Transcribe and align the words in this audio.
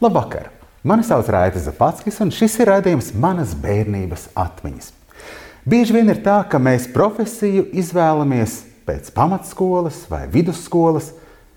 Labvakar! 0.00 0.50
Mani 0.82 1.02
sauc 1.02 1.26
Raita 1.26 1.58
Zapatskis, 1.58 2.20
un 2.22 2.30
šis 2.30 2.52
ir 2.62 2.68
raidījums 2.70 3.08
Manas 3.18 3.50
bērnības 3.58 4.28
atmiņas. 4.38 4.92
Bieži 5.66 5.96
vien 5.96 6.12
ir 6.12 6.20
tā, 6.22 6.36
ka 6.46 6.60
mēs 6.62 6.86
profesiju 6.94 7.64
izvēlamies 7.74 8.54
pēc 8.86 9.10
pamatskolas 9.16 10.04
vai 10.06 10.22
vidusskolas, 10.30 11.10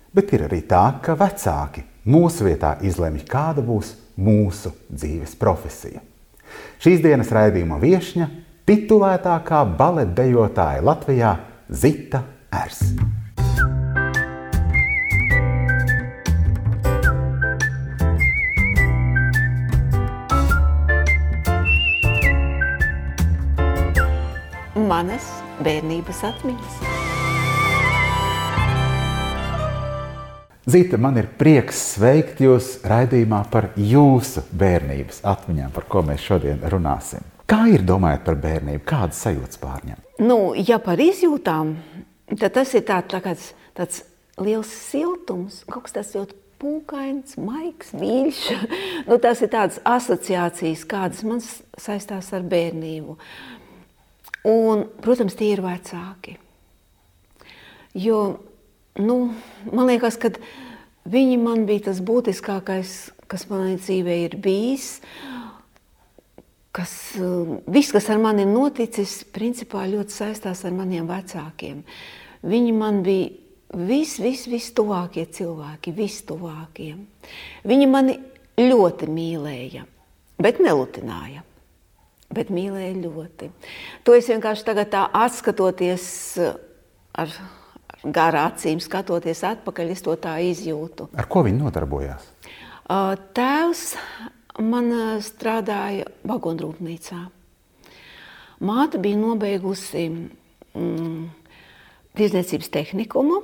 bet 0.10 0.34
ir 0.34 0.48
arī 0.48 0.64
tā, 0.66 0.82
ka 1.06 1.14
vecāki 1.22 1.86
mūsu 2.10 2.50
vietā 2.50 2.80
izlemj, 2.82 3.28
kāda 3.30 3.62
būs 3.62 3.94
mūsu 4.18 4.74
dzīves 4.90 5.38
profesija. 5.38 6.02
Šīs 6.82 7.06
dienas 7.06 7.30
raidījuma 7.30 7.78
viesņa- 7.78 8.32
titulētākā 8.68 9.62
baletdejotāja 9.78 10.82
Latvijā 10.82 11.38
Zita 11.70 12.26
Ers. 12.50 12.88
Manas 25.02 25.26
bērnības 25.66 26.20
atmiņas. 26.28 26.74
Zita, 30.70 30.98
man 31.02 31.16
ir 31.18 31.26
prieks 31.40 31.80
sveikt 31.96 32.44
jūs 32.46 32.76
raidījumā 32.86 33.40
par 33.50 33.72
jūsu 33.82 34.44
bērnības 34.54 35.24
atmiņām, 35.32 35.72
par 35.74 35.88
ko 35.90 36.04
mēs 36.06 36.22
šodien 36.28 36.62
runāsim. 36.70 37.26
Kā 37.50 37.64
ir 37.74 37.82
domājot 37.88 38.28
par 38.28 38.38
bērnību, 38.44 38.84
kādas 38.92 39.24
sajūtas 39.26 39.58
pārņem? 39.64 40.04
Nu, 40.22 40.54
ja 40.54 40.78
par 40.84 41.02
izjūtām, 41.02 41.74
tad 42.36 42.54
tas 42.60 42.76
ir 42.78 42.86
tā, 42.86 43.00
tā 43.02 43.24
kāds, 43.26 43.48
tāds 43.78 44.04
liels 44.38 44.70
siltums, 44.92 45.64
kaut 45.66 45.88
kas 45.88 45.98
tāds 45.98 46.14
ļoti 46.20 46.38
pūkains, 46.62 47.40
maigs, 47.42 47.90
mīļš. 47.98 48.44
nu, 49.10 49.18
tas 49.24 49.42
ir 49.42 49.50
tādas 49.50 49.82
asociācijas, 49.82 50.86
kādas 50.86 51.26
man 51.26 51.42
saistās 51.42 52.30
ar 52.38 52.46
bērnību. 52.54 53.18
Un, 54.48 54.88
protams, 55.02 55.36
tie 55.38 55.52
ir 55.54 55.62
vecāki. 55.62 56.38
Jo, 57.94 58.40
nu, 58.98 59.18
man 59.70 59.90
liekas, 59.90 60.18
ka 60.18 60.32
viņi 61.12 61.38
man 61.42 61.68
bija 61.70 61.92
tas 61.92 62.00
būtiskākais, 62.02 63.12
kas 63.30 63.46
manā 63.52 63.76
dzīvē 63.78 64.16
ir 64.26 64.38
bijis. 64.42 64.96
Kas, 66.72 66.94
viss, 67.68 67.92
kas 67.92 68.08
ar 68.10 68.22
mani 68.24 68.46
ir 68.46 68.50
noticis, 68.50 69.20
principā 69.36 69.84
ļoti 69.92 70.16
saistās 70.16 70.64
ar 70.66 70.74
maniem 70.74 71.10
vecākiem. 71.10 71.84
Viņi 72.48 72.74
man 72.74 73.02
bija 73.06 73.30
vis, 73.76 74.16
vis, 74.24 74.48
vis 74.50 74.72
tuvākie 74.74 75.28
cilvēki, 75.28 75.94
vistuvākie. 75.94 76.96
Viņi 77.68 77.92
mani 77.92 78.18
ļoti 78.58 79.12
mīlēja, 79.12 79.84
bet 80.42 80.64
nelutināja 80.64 81.44
bet 82.36 82.52
mīlēja 82.54 82.94
ļoti. 83.02 83.50
To 84.08 84.16
es 84.18 84.30
vienkārši 84.32 84.68
tagad 84.68 84.92
tā 84.94 85.06
atskatoties 85.24 86.06
ar, 86.42 86.62
ar 87.26 87.36
garā 88.04 88.48
acīm, 88.50 88.82
skatoties 88.82 89.44
atpakaļ, 89.48 89.92
es 89.94 90.02
to 90.06 90.16
tā 90.20 90.38
izjūtu. 90.46 91.12
Ar 91.18 91.28
ko 91.32 91.44
viņi 91.46 91.62
nodarbojās? 91.62 92.30
Tēvs 93.38 93.86
man 94.66 94.92
strādāja 95.24 96.10
vagonrūpnīcā. 96.28 97.22
Māte 98.62 99.00
bija 99.02 99.18
nobeigusi 99.18 100.04
mm, 100.10 101.22
tirdzniecības 102.18 102.70
tehnikumu, 102.74 103.40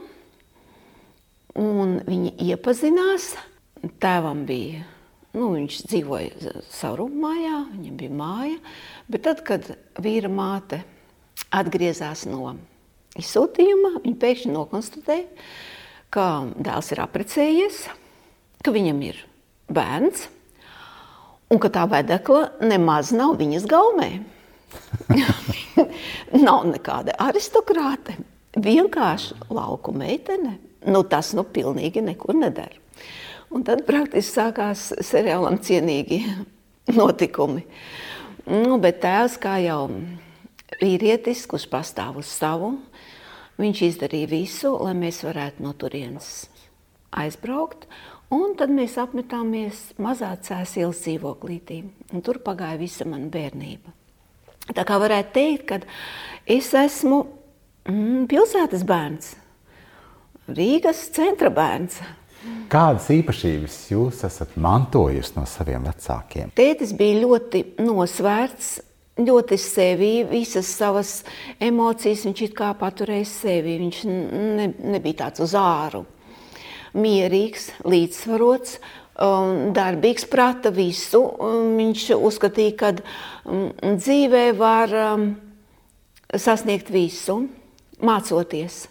un 1.58 1.96
viņi 2.06 2.36
iepazinās. 2.52 3.32
Tēvam 4.02 4.44
bija 4.50 4.84
Nu, 5.38 5.52
viņš 5.54 5.82
dzīvoja 5.86 6.54
savā 6.74 7.06
mājā, 7.12 7.58
viņam 7.76 7.98
bija 8.00 8.14
māja. 8.18 8.58
Bet 9.12 9.28
tad, 9.28 9.44
kad 9.46 9.68
vīra 10.02 10.32
māte 10.34 10.82
atgriezās 11.54 12.26
no 12.30 12.56
izsūtījuma, 13.18 14.00
viņa 14.06 14.18
pēkšņi 14.24 14.54
nokonstatēja, 14.56 15.28
ka 16.14 16.26
dēls 16.58 16.90
ir 16.94 17.04
apprecējies, 17.04 17.84
ka 18.66 18.74
viņam 18.74 19.04
ir 19.06 19.22
bērns 19.70 20.26
un 21.54 21.62
ka 21.62 21.72
tā 21.74 21.86
vedekla 21.92 22.48
nemaz 22.66 23.14
nav 23.16 23.38
viņas 23.42 23.68
gaumē. 23.70 24.10
nav 26.48 26.66
nekāda 26.68 27.14
aristokrāte, 27.28 28.18
vienkārši 28.58 29.38
lauku 29.54 29.94
meitene. 29.96 30.58
Nu, 30.88 31.04
tas 31.04 31.34
nu 31.36 31.44
pilnīgi 31.44 32.02
nekur 32.04 32.36
nedara. 32.38 32.88
Un 33.54 33.64
tad 33.68 33.86
praktiski 33.88 34.34
sākās 34.34 34.90
seriālam 35.06 35.60
cienīgi 35.64 36.20
notikumi. 37.00 37.64
Nu, 38.48 38.78
bet 38.84 39.02
tēvs, 39.04 39.38
kā 39.44 39.58
jau 39.64 39.88
vīrietis, 40.82 41.46
kurš 41.50 41.68
pastāv 41.72 42.20
uz 42.22 42.30
savu, 42.32 42.74
viņš 43.60 43.84
izdarīja 43.88 44.32
visu, 44.32 44.74
lai 44.84 44.94
mēs 44.98 45.24
varētu 45.28 45.64
no 45.64 45.74
turienes 45.80 46.48
aizbraukt. 47.16 47.88
Un 48.34 48.58
tad 48.60 48.72
mēs 48.76 48.98
apmetāmies 49.00 49.94
mazā 50.04 50.34
cēsīlas 50.44 51.00
dzīvoklītī. 51.06 51.80
Un 52.12 52.24
tur 52.24 52.42
pagāja 52.44 52.76
visa 52.82 53.08
mana 53.08 53.30
bērnība. 53.32 53.94
Tā 54.76 54.84
kā 54.84 54.98
varētu 55.00 55.32
teikt, 55.38 55.68
ka 55.70 55.80
es 56.44 56.74
esmu 56.76 57.22
mm, 57.88 58.26
pilsētas 58.28 58.84
bērns, 58.88 59.36
Rīgas 60.48 61.10
centra 61.12 61.50
bērns. 61.52 61.98
Kādas 62.68 63.06
īpašības 63.16 63.76
jūs 63.94 64.26
esat 64.28 64.58
mantojusi 64.60 65.38
no 65.38 65.46
saviem 65.48 65.86
vecākiem? 65.88 66.50
Tētis 66.58 66.92
bija 67.00 67.22
ļoti 67.22 67.62
nosvērts, 67.80 68.74
ļoti 69.24 69.58
sevi, 69.62 70.12
visas 70.28 70.68
savas 70.76 71.22
emocijas 71.64 72.26
viņš 72.28 72.44
it 72.50 72.58
kā 72.58 72.74
paturēja 72.78 73.30
sevi. 73.30 73.78
Viņš 73.86 74.02
ne, 74.10 74.68
nebija 74.98 75.24
tāds 75.24 75.46
uz 75.48 75.56
āru. 75.58 76.04
Mierīgs, 76.98 77.70
līdzsvarots, 77.88 78.78
um, 79.16 79.72
darbīgs, 79.78 80.28
prata 80.28 80.74
visu. 80.74 81.24
Um, 81.24 81.72
viņš 81.80 82.10
uzskatīja, 82.18 82.76
ka 82.84 82.92
um, 82.98 83.72
dzīvē 83.96 84.46
var 84.60 85.00
sasniegt 86.36 86.92
visu, 86.92 87.46
mācoties. 88.04 88.86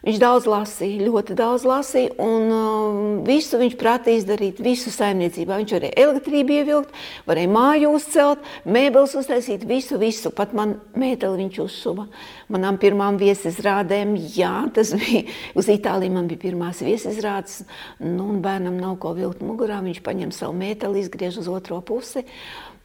Viņš 0.00 0.16
daudz 0.16 0.46
lasīja, 0.48 1.04
ļoti 1.04 1.34
daudz 1.36 1.66
lasīja, 1.68 2.14
un 2.24 2.46
uh, 2.48 3.00
visu 3.26 3.58
viņš 3.60 3.74
prātīja 3.80 4.22
izdarīt, 4.22 4.60
visu 4.64 4.88
saimniecībā. 4.94 5.58
Viņš 5.60 5.74
varēja 5.76 6.06
elektrību 6.06 6.54
ievilkt, 6.56 6.94
varēja 7.28 7.50
māju 7.52 7.90
uzcelt, 7.98 8.46
mēbeles 8.64 9.12
uztaisīt, 9.20 9.66
visu, 9.68 9.98
visu. 10.00 10.32
Pat 10.32 10.54
man 10.56 10.78
mēteli 10.96 11.42
viņš 11.42 11.58
uzšuva. 11.66 12.06
Manām 12.54 12.78
pirmām 12.80 13.18
viesizrādēm, 13.20 14.14
jā, 14.36 14.54
tas 14.72 14.94
bija 14.96 15.26
uz 15.60 15.68
Itāliju, 15.68 16.14
man 16.14 16.30
bija 16.30 16.46
pirmās 16.46 16.80
viesizrādes, 16.86 17.60
nu, 18.00 18.30
un 18.30 18.40
bērnam 18.44 18.78
nav 18.80 18.96
ko 19.04 19.12
vilkt 19.18 19.44
mugurā, 19.44 19.82
viņš 19.84 20.00
paņem 20.06 20.32
savu 20.32 20.56
mēteli, 20.62 21.04
izgriež 21.04 21.42
uz 21.44 21.52
otro 21.52 21.82
pusi. 21.84 22.24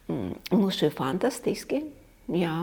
Nu, 0.06 0.68
šī 0.68 0.92
fantastiski, 0.94 1.80
jā. 2.28 2.58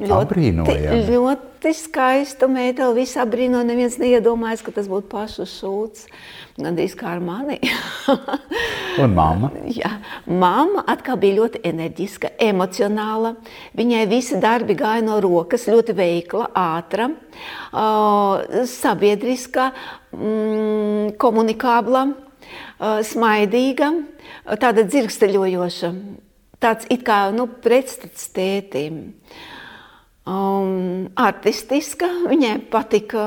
Ļoti, 0.00 1.02
ļoti 1.12 1.72
skaista 1.76 2.48
meitene. 2.48 2.94
Visi 2.96 3.18
apbrīno. 3.20 3.60
Neviens 3.66 3.98
neiedomājas, 4.00 4.62
ka 4.64 4.72
tas 4.72 4.88
būtu 4.88 5.10
pašs 5.12 5.58
šūts. 5.58 6.06
Gan 6.60 6.76
drīz 6.78 6.94
kā 6.96 7.10
ar 7.14 7.20
mani. 7.24 7.58
Un 9.02 9.12
mamma? 9.16 9.50
Jā, 9.68 9.92
mamma 10.24 10.84
atkal 10.88 11.20
bija 11.20 11.40
ļoti 11.42 11.60
enerģiska, 11.68 12.32
emocionāla. 12.40 13.34
Viņai 13.76 14.06
visi 14.10 14.40
darbi 14.40 14.76
gāja 14.78 15.04
no 15.04 15.20
rokas, 15.22 15.68
ļoti 15.68 15.96
veikla, 15.96 16.48
ātra, 16.56 17.10
sabiedriska, 18.72 19.70
mm, 20.16 21.14
komunikābla, 21.20 22.08
smaidīga, 23.12 23.92
tāda 24.60 24.88
dzirksteļojoša. 24.88 25.94
Tāds 26.60 26.88
it 26.92 27.06
kā 27.06 27.22
nu, 27.32 27.46
pretstats 27.64 28.28
tētim. 28.36 29.00
Uh, 29.00 29.48
um, 30.28 31.08
artistiska. 31.18 32.08
Viņai 32.30 32.56
patika, 32.72 33.26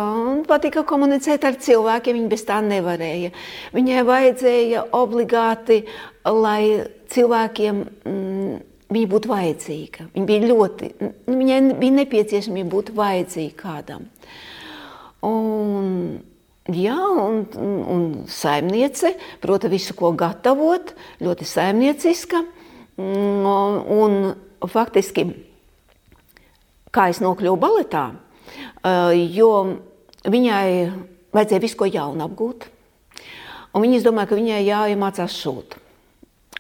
patika 0.49 0.83
komunicēt 0.87 1.45
ar 1.47 1.57
cilvēkiem, 1.61 2.19
viņa 2.19 2.31
bez 2.31 2.45
tā 2.47 2.59
nevarēja. 2.65 3.31
Viņai 3.75 4.03
vajadzēja 4.09 4.85
obligāti, 4.95 5.83
lai 6.25 6.83
cilvēkiem 7.13 7.81
mm, 7.83 8.59
viņa 8.93 9.13
būtu 9.13 9.31
vajadzīga. 9.31 10.09
Viņa 10.13 10.29
bija 10.29 10.51
ļoti, 10.51 10.91
viņai 11.29 11.63
bija 11.79 11.97
nepieciešama 12.01 12.67
būt 12.71 12.93
vajadzīga 12.97 13.57
kādam. 13.63 14.05
Un, 15.23 16.21
Jā, 16.71 16.95
un, 16.95 17.41
un 17.91 18.03
saimniece, 18.31 19.09
protams, 19.43 19.73
visu, 19.73 19.91
ko 19.99 20.13
gatavot, 20.15 20.93
ļoti 21.19 21.43
saimnieciska. 21.43 22.39
Un, 23.03 23.81
un 23.91 24.69
faktiski 24.71 25.25
kā 26.93 27.09
es 27.11 27.21
nokļuvu 27.23 27.59
baletā, 27.59 28.05
jo 29.33 29.51
viņai 30.23 30.67
vajadzēja 31.33 31.63
visu 31.63 31.79
ko 31.79 31.89
jaunu 31.89 32.27
apgūt. 32.27 32.69
Un 33.73 33.81
viņa 33.81 33.97
izdomāja, 33.99 34.29
ka 34.29 34.37
viņai 34.37 34.59
jāiemācās 34.67 35.39
šūt. 35.41 35.79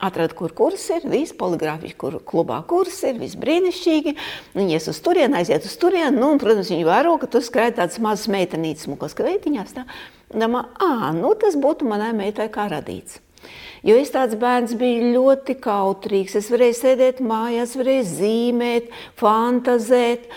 Atrada, 0.03 0.33
kur 0.35 0.51
kurs 0.57 0.83
ir, 0.91 1.05
viss 1.07 1.35
poligrāfiski, 1.37 1.95
kur 2.01 2.17
klubā 2.27 2.57
kurs 2.67 2.97
ir, 3.05 3.19
viss 3.21 3.37
brīnišķīgi. 3.39 4.15
Viņi 4.57 4.75
ies 4.75 4.89
uz 4.91 4.99
turieni, 5.05 5.37
aiziet 5.39 5.67
uz 5.69 5.75
turieni. 5.79 6.17
Nu, 6.17 6.31
un, 6.33 6.41
protams, 6.41 6.71
viņi 6.73 6.87
vēro, 6.87 7.13
ka 7.21 7.29
tur 7.31 7.45
skraida 7.45 7.83
tādas 7.83 8.01
mazas 8.03 8.27
meitenītes, 8.33 8.87
smukos 8.87 9.15
kreitiņās. 9.15 9.75
Tā. 9.77 9.85
Domā, 10.33 10.65
ā, 10.81 11.13
nu 11.15 11.31
tas 11.39 11.55
būtu 11.55 11.87
manai 11.87 12.09
meitai 12.17 12.49
kā 12.51 12.65
radīts. 12.73 13.21
Jo 13.83 13.97
es 13.99 14.13
tāds 14.13 14.37
bērns 14.39 14.77
biju 14.79 15.09
ļoti 15.11 15.57
kautrīgs. 15.59 16.37
Es 16.39 16.45
varēju 16.47 16.75
sēdēt 16.77 17.17
mājās, 17.19 17.73
varēju 17.75 18.03
zīmēt, 18.07 18.85
fantazēt, 19.19 20.29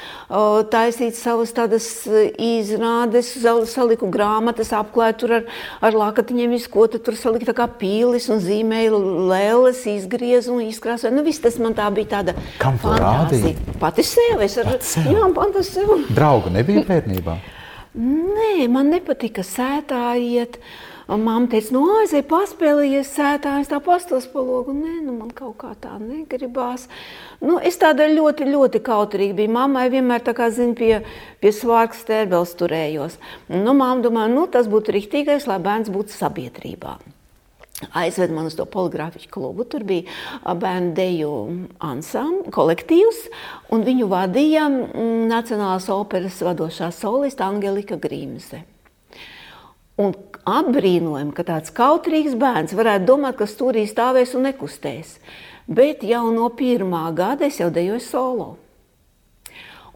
taisīt 0.73 1.15
savas 1.15 1.53
tādas 1.55 1.87
e, 2.11 2.25
izrādes, 2.43 3.29
saliku 3.71 4.09
grāmatas, 4.11 4.73
apklāju 4.75 5.19
tur 5.21 5.35
ar, 5.39 5.47
ar 5.79 5.99
lakatiņiem 6.01 6.57
visu, 6.57 6.73
ko 6.75 6.89
tur 6.91 7.15
saliku 7.15 7.47
tā 7.47 7.55
kā 7.55 7.69
pīlis 7.79 8.27
un 8.35 8.43
zīmēju 8.43 8.99
lēles, 9.31 9.85
izgriezu 9.95 10.57
un 10.57 10.65
izkrāsoju. 10.67 11.15
Nu, 11.15 11.23
viss 11.27 11.45
tas 11.45 11.61
man 11.63 11.79
tā 11.79 11.87
bija 11.95 12.17
tāda 12.17 12.35
Kam 12.59 12.81
tu 12.83 12.91
rādīji? 12.99 13.55
Pati 13.79 14.03
sev. 14.11 14.43
Es 14.43 14.59
ar, 14.59 14.73
Pati 14.75 14.91
sev? 14.91 15.07
jā, 15.15 15.31
pati 15.39 15.63
sev. 15.71 15.95
Draugu 16.11 16.51
nebija 16.51 16.83
bērnībā. 16.91 17.39
Nē, 17.97 18.67
man 18.75 18.91
nepatika 18.93 19.47
sētā 19.47 20.19
iet. 20.19 20.59
Un 21.07 21.23
Māma 21.23 21.47
teica, 21.47 21.71
no 21.71 21.85
aizej, 22.01 22.25
paspēlējies 22.27 23.13
sētā, 23.15 23.53
es 23.63 23.69
tā 23.71 23.79
pastos 23.79 24.25
pa 24.27 24.43
logu. 24.43 24.73
Nē, 24.75 24.97
nu 25.05 25.13
man 25.15 25.31
kaut 25.31 25.55
kā 25.61 25.71
tā 25.79 25.93
negribās. 26.03 26.89
Nu, 27.39 27.61
es 27.63 27.79
tāda 27.79 28.09
ļoti, 28.11 28.49
ļoti 28.51 28.81
kautrīga 28.83 29.37
biju. 29.39 29.53
Mammai 29.55 29.87
vienmēr 29.93 30.25
tā 30.27 30.35
kā, 30.35 30.51
zin, 30.51 30.75
pie, 30.75 31.05
pie 31.39 31.55
svārks 31.55 32.03
stērbels 32.03 32.57
turējos. 32.59 33.21
Nu, 33.55 33.71
mamma 33.71 34.03
domāja, 34.03 34.35
nu, 34.35 34.49
tas 34.51 34.67
būtu 34.73 34.99
riktīgais, 34.99 35.47
lai 35.47 35.61
bērns 35.63 35.95
būtu 35.95 36.11
sabiedrībā. 36.11 36.99
Aizved 37.95 38.35
man 38.35 38.51
uz 38.51 38.59
to 38.59 38.67
poligrāfisku 38.67 39.31
klubu. 39.39 39.63
Tur 39.71 39.87
bija 39.87 40.11
bērnu 40.43 40.95
deju 40.97 41.33
ansamblis, 41.87 42.51
kolektīvs, 42.57 43.27
un 43.71 43.87
viņu 43.87 44.11
vadīja 44.11 44.67
mm, 44.73 45.27
Nacionālās 45.31 45.87
operas 45.93 46.43
vadošā 46.43 46.91
soliste 46.91 47.47
Angelika 47.47 47.95
Grīmse. 47.95 48.67
Un 49.97 50.13
apbrīnojami, 50.45 51.33
ka 51.33 51.45
tāds 51.49 51.73
kautrīgs 51.75 52.37
bērns 52.37 52.77
varētu 52.77 53.09
domāt, 53.09 53.39
ka 53.39 53.49
stūrī 53.49 53.87
stāvēs 53.89 54.35
un 54.37 54.45
nekustēs. 54.51 55.17
Bet 55.67 56.05
jau 56.07 56.29
no 56.35 56.51
pirmā 56.55 57.09
gada 57.17 57.49
es 57.49 57.59
jau 57.63 57.71
dejoju 57.73 58.03
solo. 58.05 58.49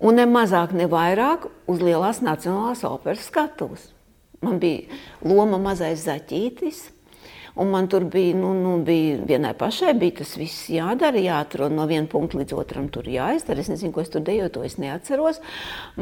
Un 0.00 0.16
ne 0.16 0.24
mazāk, 0.24 0.72
ne 0.72 0.88
vairāk 0.88 1.44
uz 1.68 1.82
lielās 1.84 2.22
nacionālās 2.24 2.80
operas 2.88 3.28
skatuves. 3.28 3.90
Man 4.40 4.56
bija 4.56 4.88
loma 5.20 5.58
mazais 5.60 6.00
zaķītis, 6.06 6.80
un 7.60 7.68
man 7.68 7.90
tur 7.92 8.06
bija, 8.08 8.32
nu, 8.40 8.54
nu, 8.56 8.78
bija 8.86 9.20
vienai 9.28 9.52
pašai, 9.52 9.92
bija 10.00 10.22
tas 10.22 10.32
viss 10.40 10.70
jādara, 10.72 11.20
jāatrod 11.20 11.76
no 11.76 11.84
viena 11.90 12.08
punkta 12.08 12.40
līdz 12.40 12.56
otram 12.56 12.88
tur 12.88 13.04
jāizdara. 13.04 13.60
Es 13.60 13.68
nezinu, 13.68 13.92
ko 13.92 14.00
es 14.00 14.08
tur 14.08 14.24
dejoju, 14.24 14.54
to 14.56 14.64
es 14.64 14.80
neatceros. 14.80 15.44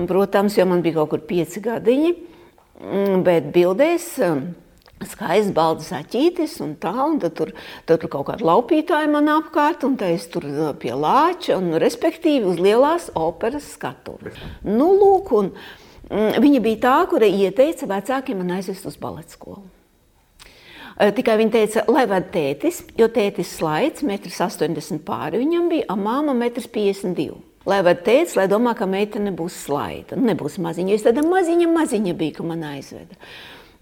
Protams, 0.07 0.55
jo 0.61 0.71
man 0.71 0.87
bija 0.87 1.01
kaut 1.01 1.17
kur 1.17 1.27
pieci 1.27 1.65
gadiņi. 1.67 2.38
Mm, 2.79 3.23
Bet 3.27 3.49
bildēs 3.55 4.07
um, 4.23 4.45
skaists 5.03 5.55
balts 5.55 5.91
zaķītis 5.91 6.59
un 6.63 6.77
tā, 6.81 6.93
un 7.05 7.19
tad 7.23 7.35
tur, 7.39 7.51
tad 7.89 8.03
tur 8.03 8.13
kaut 8.13 8.29
kāda 8.31 8.47
laupītāja 8.47 9.11
man 9.11 9.31
apkārt, 9.33 9.87
un 9.89 9.97
tā 9.99 10.13
es 10.15 10.29
tur 10.31 10.47
uh, 10.47 10.71
pie 10.79 10.95
lāča, 10.95 11.57
un 11.59 11.75
respektīvi 11.83 12.47
uz 12.47 12.63
lielās 12.63 13.11
operas 13.19 13.67
skatuves. 13.75 14.39
Nu, 14.63 14.93
lūk, 14.95 15.35
un 15.41 15.51
mm, 16.11 16.39
viņa 16.45 16.63
bija 16.69 16.83
tā, 16.87 16.95
kura 17.11 17.27
ieteica 17.27 17.91
vecākiem 17.91 18.45
man 18.45 18.57
aizvest 18.61 18.87
uz 18.91 19.01
baleta 19.01 19.35
skolu. 19.35 19.67
Eh, 20.99 21.13
Tikai 21.15 21.37
viņa 21.39 21.55
teica, 21.55 21.85
lai 21.95 22.07
ved 22.11 22.33
tētis, 22.35 22.81
jo 22.99 23.07
tētis 23.15 23.53
slaids, 23.59 24.03
1,80 24.03 24.97
m 24.97 25.03
pāri 25.07 25.39
viņam 25.45 25.69
bija, 25.71 25.87
a 25.91 25.95
māma 25.99 26.35
1,52 26.35 27.29
m. 27.31 27.45
Lai 27.69 27.83
ved 27.85 28.01
tētis, 28.07 28.33
lai 28.39 28.47
domā, 28.49 28.73
ka 28.79 28.87
meitene 28.89 29.35
būs 29.37 29.67
slaida, 29.67 30.17
nu, 30.17 30.31
nebūs 30.31 30.57
maziņa. 30.65 30.95
Es 30.95 31.05
tāda 31.05 31.25
maziņa, 31.27 31.69
maziņa 31.69 32.15
biju, 32.17 32.39
ka 32.39 32.47
man 32.49 32.65
aizveda. 32.65 33.19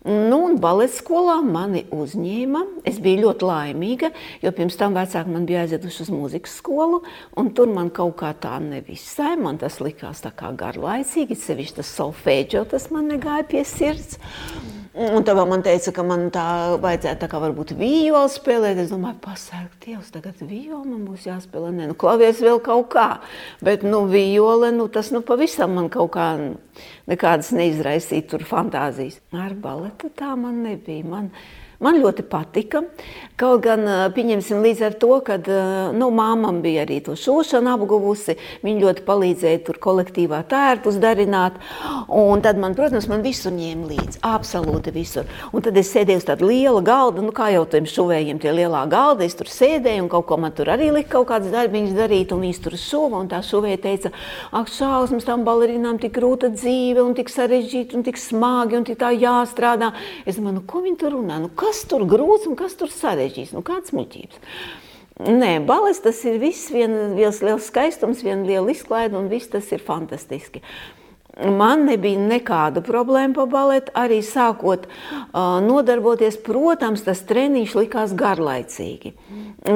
Nu, 0.07 0.37
un 0.47 0.57
baleta 0.63 0.95
skolā 0.95 1.37
mani 1.43 1.85
uzņēma. 1.95 2.63
Es 2.87 2.99
biju 3.03 3.25
ļoti 3.25 3.47
laimīga, 3.47 4.11
jo 4.43 4.53
pirms 4.55 4.79
tam 4.79 4.95
vecāki 4.95 5.35
man 5.35 5.47
bija 5.47 5.65
aizveduši 5.65 6.05
uz 6.05 6.11
mūzikas 6.15 6.55
skolu, 6.61 7.01
un 7.39 7.51
tur 7.55 7.71
man 7.75 7.91
kaut 7.95 8.15
kā 8.23 8.31
tā 8.39 8.57
nevisai. 8.63 9.35
Man 9.39 9.59
tas 9.63 9.81
likās 9.83 10.23
tā 10.23 10.31
kā 10.35 10.51
garlaicīgi, 10.55 11.39
sevišķi 11.43 11.79
tas 11.81 11.95
solfēģo, 11.99 12.67
tas 12.75 12.91
man 12.95 13.11
negāja 13.15 13.47
pie 13.51 13.63
sirds. 13.67 14.19
Un 14.97 15.25
tā 15.29 15.35
man 15.37 15.61
teica, 15.61 15.93
ka 15.93 16.03
man 16.07 16.31
tā 16.33 16.43
vajadzētu 16.81 17.21
tā 17.21 17.29
kā 17.29 17.41
varbūt 17.43 17.75
vijoli 17.77 18.33
spēlēt. 18.33 18.79
Es 18.81 18.89
domāju, 18.89 19.19
pasarg, 19.27 19.75
Dievs, 19.85 20.09
tagad 20.15 20.41
vijoli 20.41 20.89
man 20.89 21.03
būs 21.05 21.27
jāspēlē. 21.29 21.73
Nē, 21.75 21.89
nu, 21.91 21.97
klavies 22.01 22.41
vēl 22.41 22.63
kaut 22.65 22.89
kā. 22.95 23.07
Bet, 23.65 23.85
nu, 23.85 24.07
vijole, 24.09 24.71
nu, 24.73 24.89
tas, 24.93 25.11
nu, 25.13 25.21
pavisam 25.27 25.77
man 25.77 25.91
kaut 25.93 26.15
kā 26.17 26.31
nekādas 27.13 27.53
neizraisīja 27.53 28.25
tur 28.31 28.47
fantāzijas. 28.49 29.21
Ar 29.37 29.53
baletu 29.61 30.09
tā 30.17 30.33
man 30.41 30.63
nebija. 30.65 31.05
Man, 31.05 31.29
Man 31.83 32.01
ļoti 32.01 32.25
patika. 32.31 32.83
Kaut 33.37 33.61
gan, 33.67 33.83
ā, 33.85 33.97
pieņemsim, 34.17 34.63
līdz 34.65 34.83
ar 34.87 34.95
to, 34.97 35.11
ka 35.25 35.37
nu, 35.93 36.09
māmam 36.15 36.63
bija 36.65 36.87
arī 36.87 37.03
to 37.05 37.13
šūšanu 37.21 37.75
apguvusi. 37.75 38.39
Viņa 38.65 38.81
ļoti 38.81 39.05
palīdzēja 39.05 39.61
tur 39.67 39.77
kolektīvā 39.85 40.41
tērpus 40.49 40.97
darināt. 41.03 41.59
Un 42.09 42.41
tad 42.45 42.57
man, 42.57 42.73
protams, 42.79 43.09
man 43.13 43.21
visur 43.27 43.53
ņēma 43.53 43.91
līdzi. 43.91 44.23
Absolūti 44.25 44.95
visur. 44.95 45.29
Un 45.53 45.67
tad 45.67 45.77
es 45.77 45.91
sēdēju 45.93 46.23
uz 46.23 46.29
tāda 46.31 46.49
liela 46.49 46.81
galda, 46.87 47.25
nu 47.25 47.35
kā 47.37 47.51
jau 47.53 47.67
tiem 47.69 47.89
šuvējiem 47.91 48.41
tie 48.41 48.55
lielā 48.57 48.87
galda. 48.89 49.27
Es 49.29 49.37
tur 49.37 49.53
sēdēju 49.53 50.07
un 50.07 50.11
kaut 50.13 50.29
ko 50.31 50.41
man 50.41 50.57
tur 50.57 50.73
arī 50.73 50.89
lika 50.95 51.19
kaut 51.19 51.29
kāds 51.35 51.53
darbiņš 51.53 51.93
darīt. 51.99 52.33
Un 52.33 52.47
viņas 52.47 52.63
tur 52.65 52.79
šuva 52.81 53.21
un 53.21 53.29
tā 53.29 53.43
šuvēja 53.45 53.83
teica, 53.85 54.15
ak, 54.57 54.73
šausmas 54.73 55.29
tam 55.29 55.45
balerinām 55.45 56.01
tik 56.01 56.17
grūta 56.17 56.49
dzīve 56.57 57.05
un 57.05 57.13
tik 57.19 57.29
sarežģīta 57.33 58.01
un 58.01 58.09
tik 58.09 58.17
smagi 58.21 58.81
un 58.81 58.89
tik 58.89 58.97
tā 59.05 59.13
jāstrādā. 59.13 59.93
Es 60.25 60.41
domāju, 60.41 60.63
nu, 60.63 60.67
ko 60.69 60.81
viņi 60.89 61.01
tur 61.05 61.19
runā? 61.19 61.37
Nu, 61.45 61.53
kas 61.67 61.85
tur 61.91 62.07
grūts 62.09 62.47
un 62.49 62.59
kas 62.59 62.77
tur 62.79 62.93
sarežģīts? 62.93 63.55
Nu, 63.57 63.63
kāds 63.67 63.95
muļķības? 63.97 64.43
Nē, 65.27 65.57
balets 65.65 66.03
tas 66.05 66.19
ir 66.29 66.37
viss, 66.43 66.69
viens, 66.71 67.41
liels 67.41 67.71
skaistums, 67.71 68.21
viena 68.25 68.45
liela 68.45 68.69
izklaide 68.73 69.17
un 69.17 69.31
viss 69.33 69.49
tas 69.49 69.71
ir 69.73 69.81
fantastiski. 69.83 70.61
Man 71.37 71.83
nebija 71.85 72.17
nekāda 72.17 72.81
problēma 72.81 73.35
pa 73.37 73.45
baletu, 73.51 73.93
arī 73.93 74.23
sākot 74.25 74.87
uh, 74.89 75.59
nodarboties. 75.61 76.39
Protams, 76.41 77.03
tas 77.05 77.21
treniņš 77.29 77.75
likās 77.77 78.15
garlaicīgi. 78.17 79.13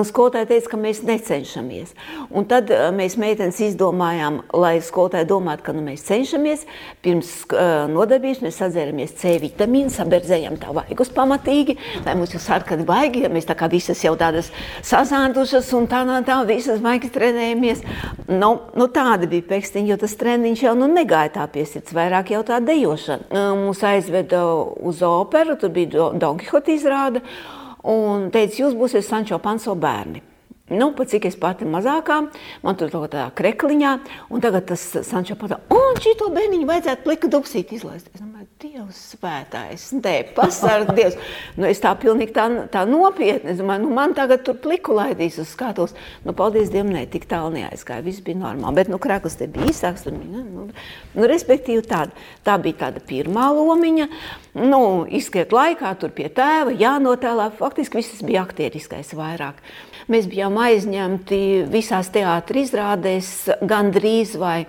Skolotāja 0.09 0.49
teica, 0.49 0.71
ka 0.73 0.79
mēs 0.81 1.03
necenšamies. 1.05 1.93
Un 2.33 2.47
tad 2.49 2.73
uh, 2.73 2.87
mēs 2.97 3.19
meitenes 3.21 3.59
izdomājām, 3.67 4.39
lai 4.57 4.79
skolotāji 4.81 5.29
domātu, 5.29 5.67
ka 5.67 5.75
nu, 5.77 5.85
mēs 5.85 6.07
cenšamies. 6.09 6.65
Pirms 7.05 7.35
uh, 7.53 7.85
nodarbības 7.93 8.41
mēs 8.47 8.63
sadzēramies 8.63 9.13
C 9.21 9.37
vitamīnu, 9.45 9.93
saberdzējām 9.93 10.57
tā 10.63 10.73
vaigus 10.79 11.13
pamatīgi, 11.13 11.77
lai 12.07 12.17
mums 12.17 12.33
ir 12.33 12.41
sarkani 12.41 12.89
vaigi, 12.89 13.27
ja 13.27 13.33
mēs 13.33 13.51
tā 13.51 13.59
kā 13.59 13.69
visas 13.69 14.01
jau 14.01 14.15
tādas 14.17 14.49
sazāndušas 14.81 15.69
un 15.77 15.91
tā, 15.93 16.07
tā, 16.09 16.23
tā 16.25 16.41
visas 16.49 16.81
vaigas 16.81 17.13
trenējamies. 17.13 17.85
Nu, 18.33 18.55
nu, 18.73 18.89
tāda 18.89 19.29
bija 19.29 19.51
pēkstiņa, 19.53 19.93
jo 19.93 20.01
tas 20.07 20.17
treniņš 20.25 20.67
jau 20.71 20.77
nu, 20.81 20.89
negāja 20.97 21.37
tā 21.37 21.50
pie 21.53 21.65
sirds, 21.67 21.93
vairāk 21.97 22.31
jau 22.35 22.43
tā 22.47 22.61
dejošana. 22.65 23.29
Mūs 23.61 23.83
aizveda 23.87 24.43
uz 24.91 25.03
operu, 25.07 25.57
tur 25.61 25.71
bija 25.75 25.91
Do- 25.97 26.13
Don 26.19 26.39
Quixote 26.39 26.73
izrāde, 26.75 27.23
un 27.85 28.31
teica, 28.31 28.63
jūs 28.65 28.75
būsiet 28.79 29.05
Sančo 29.07 29.39
Panso 29.43 29.75
bērni. 29.75 30.23
Nu, 30.71 30.93
pat 30.95 31.11
cik 31.11 31.25
es 31.27 31.35
pati 31.35 31.67
mazākā, 31.67 32.21
man 32.63 32.77
tur 32.79 32.93
kaut 32.93 33.09
kādā 33.09 33.25
krekliņā, 33.35 33.95
un 34.31 34.43
tagad 34.45 34.69
tas 34.69 34.85
Sančo 35.03 35.35
pateica, 35.35 35.65
un 35.75 35.99
šito 35.99 36.29
bērniņu 36.31 36.69
vajadzētu 36.69 37.07
plika 37.09 37.31
dupsīt 37.33 37.73
izlaist. 37.75 38.07
Es 38.15 38.23
domāju, 38.23 38.47
Dievs 38.61 39.01
svētājs, 39.17 39.89
nē, 39.99 40.15
pasarg 40.37 40.93
Dievs. 40.99 41.17
Nu, 41.59 41.67
es 41.67 41.83
tā 41.83 41.91
pilnīgi 41.99 42.37
tā, 42.37 42.47
tā 42.71 42.85
nopietni, 42.87 43.51
es 43.55 43.59
domāju, 43.59 43.83
nu, 43.87 43.91
man 43.99 44.15
tagad 44.15 44.45
tur 44.47 44.61
pliku 44.63 44.95
laidīs 44.95 45.41
uz 45.43 45.51
skatos. 45.57 45.97
Nu, 46.23 46.37
paldies 46.39 46.71
Dievam, 46.71 46.93
nē, 46.95 47.03
tik 47.11 47.27
tālu 47.31 47.51
neaizgāja, 47.57 48.07
viss 48.07 48.23
bija 48.23 48.39
normāli. 48.45 48.79
Bet, 48.79 48.93
nu, 48.93 49.03
krekls 49.03 49.41
te 49.41 49.51
bija 49.51 49.73
īsāks, 49.73 50.07
tur 50.07 50.15
bija, 50.21 50.45
nu, 50.47 50.69
nu, 50.71 51.27
respektīvi 51.31 51.83
tāda, 51.91 52.15
tā 52.47 52.55
bija 52.63 52.85
tāda 52.87 53.03
pirmā 53.11 53.51
lomiņa. 53.59 54.11
Nu, 54.61 54.83
izskriet 55.11 55.51
laikā 55.57 55.97
tur 55.99 56.15
pie 56.15 56.31
tēva, 56.31 56.79
jānotēlā, 56.79 57.51
faktiski 57.59 58.05
viss 58.05 58.23
bija 58.23 58.47
aktieriskais 58.47 59.17
vairāk. 59.19 59.59
Mēs 60.11 60.27
bijām 60.27 60.57
aizņemti 60.59 61.69
visās 61.71 62.09
teātris 62.11 62.71
izrādēs, 62.71 63.29
gandrīz 63.63 64.35
vai. 64.41 64.65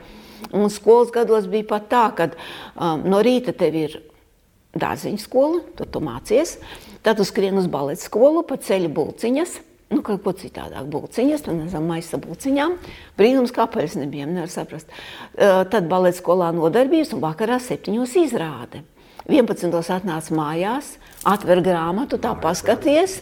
Un 0.54 0.70
skolas 0.74 1.10
gados 1.14 1.48
bija 1.50 1.66
pat 1.70 1.88
tā, 1.90 2.06
ka 2.18 2.28
um, 2.32 3.02
no 3.10 3.22
rīta 3.26 3.54
tev 3.58 3.78
ir 3.78 3.98
dārziņa 4.78 5.22
skola, 5.22 5.64
tur 5.78 5.90
tu 5.90 6.02
mācies, 6.04 6.56
tad 7.02 7.18
tu 7.18 7.26
skrien 7.26 7.58
uz 7.58 7.68
baleta 7.72 8.06
skolu, 8.06 8.46
pa 8.46 8.60
ceļu 8.62 8.92
bulciņas. 8.94 9.58
Nu, 9.92 10.00
kaut 10.06 10.22
ko 10.24 10.32
citādāk, 10.38 10.86
būciņas, 10.94 11.42
tad 11.44 11.58
nezinu, 11.58 11.84
maisa 11.90 12.22
būciņām. 12.22 12.78
Brīnums, 13.20 13.52
kāpēc 13.56 13.98
nebijām, 14.00 14.32
nevar 14.38 14.52
saprast. 14.52 14.94
Uh, 15.34 15.66
tad 15.68 15.90
baleta 15.92 16.22
skolā 16.22 16.54
nodarbības 16.56 17.12
un 17.18 17.26
vakarā 17.26 17.58
septiņos 17.60 18.14
izrāde. 18.22 18.86
11. 19.28 19.74
atnāca 19.98 20.38
mājās, 20.38 20.96
atver 21.28 21.60
grāmatu, 21.66 22.22
tā 22.22 22.32
paskaties. 22.40 23.20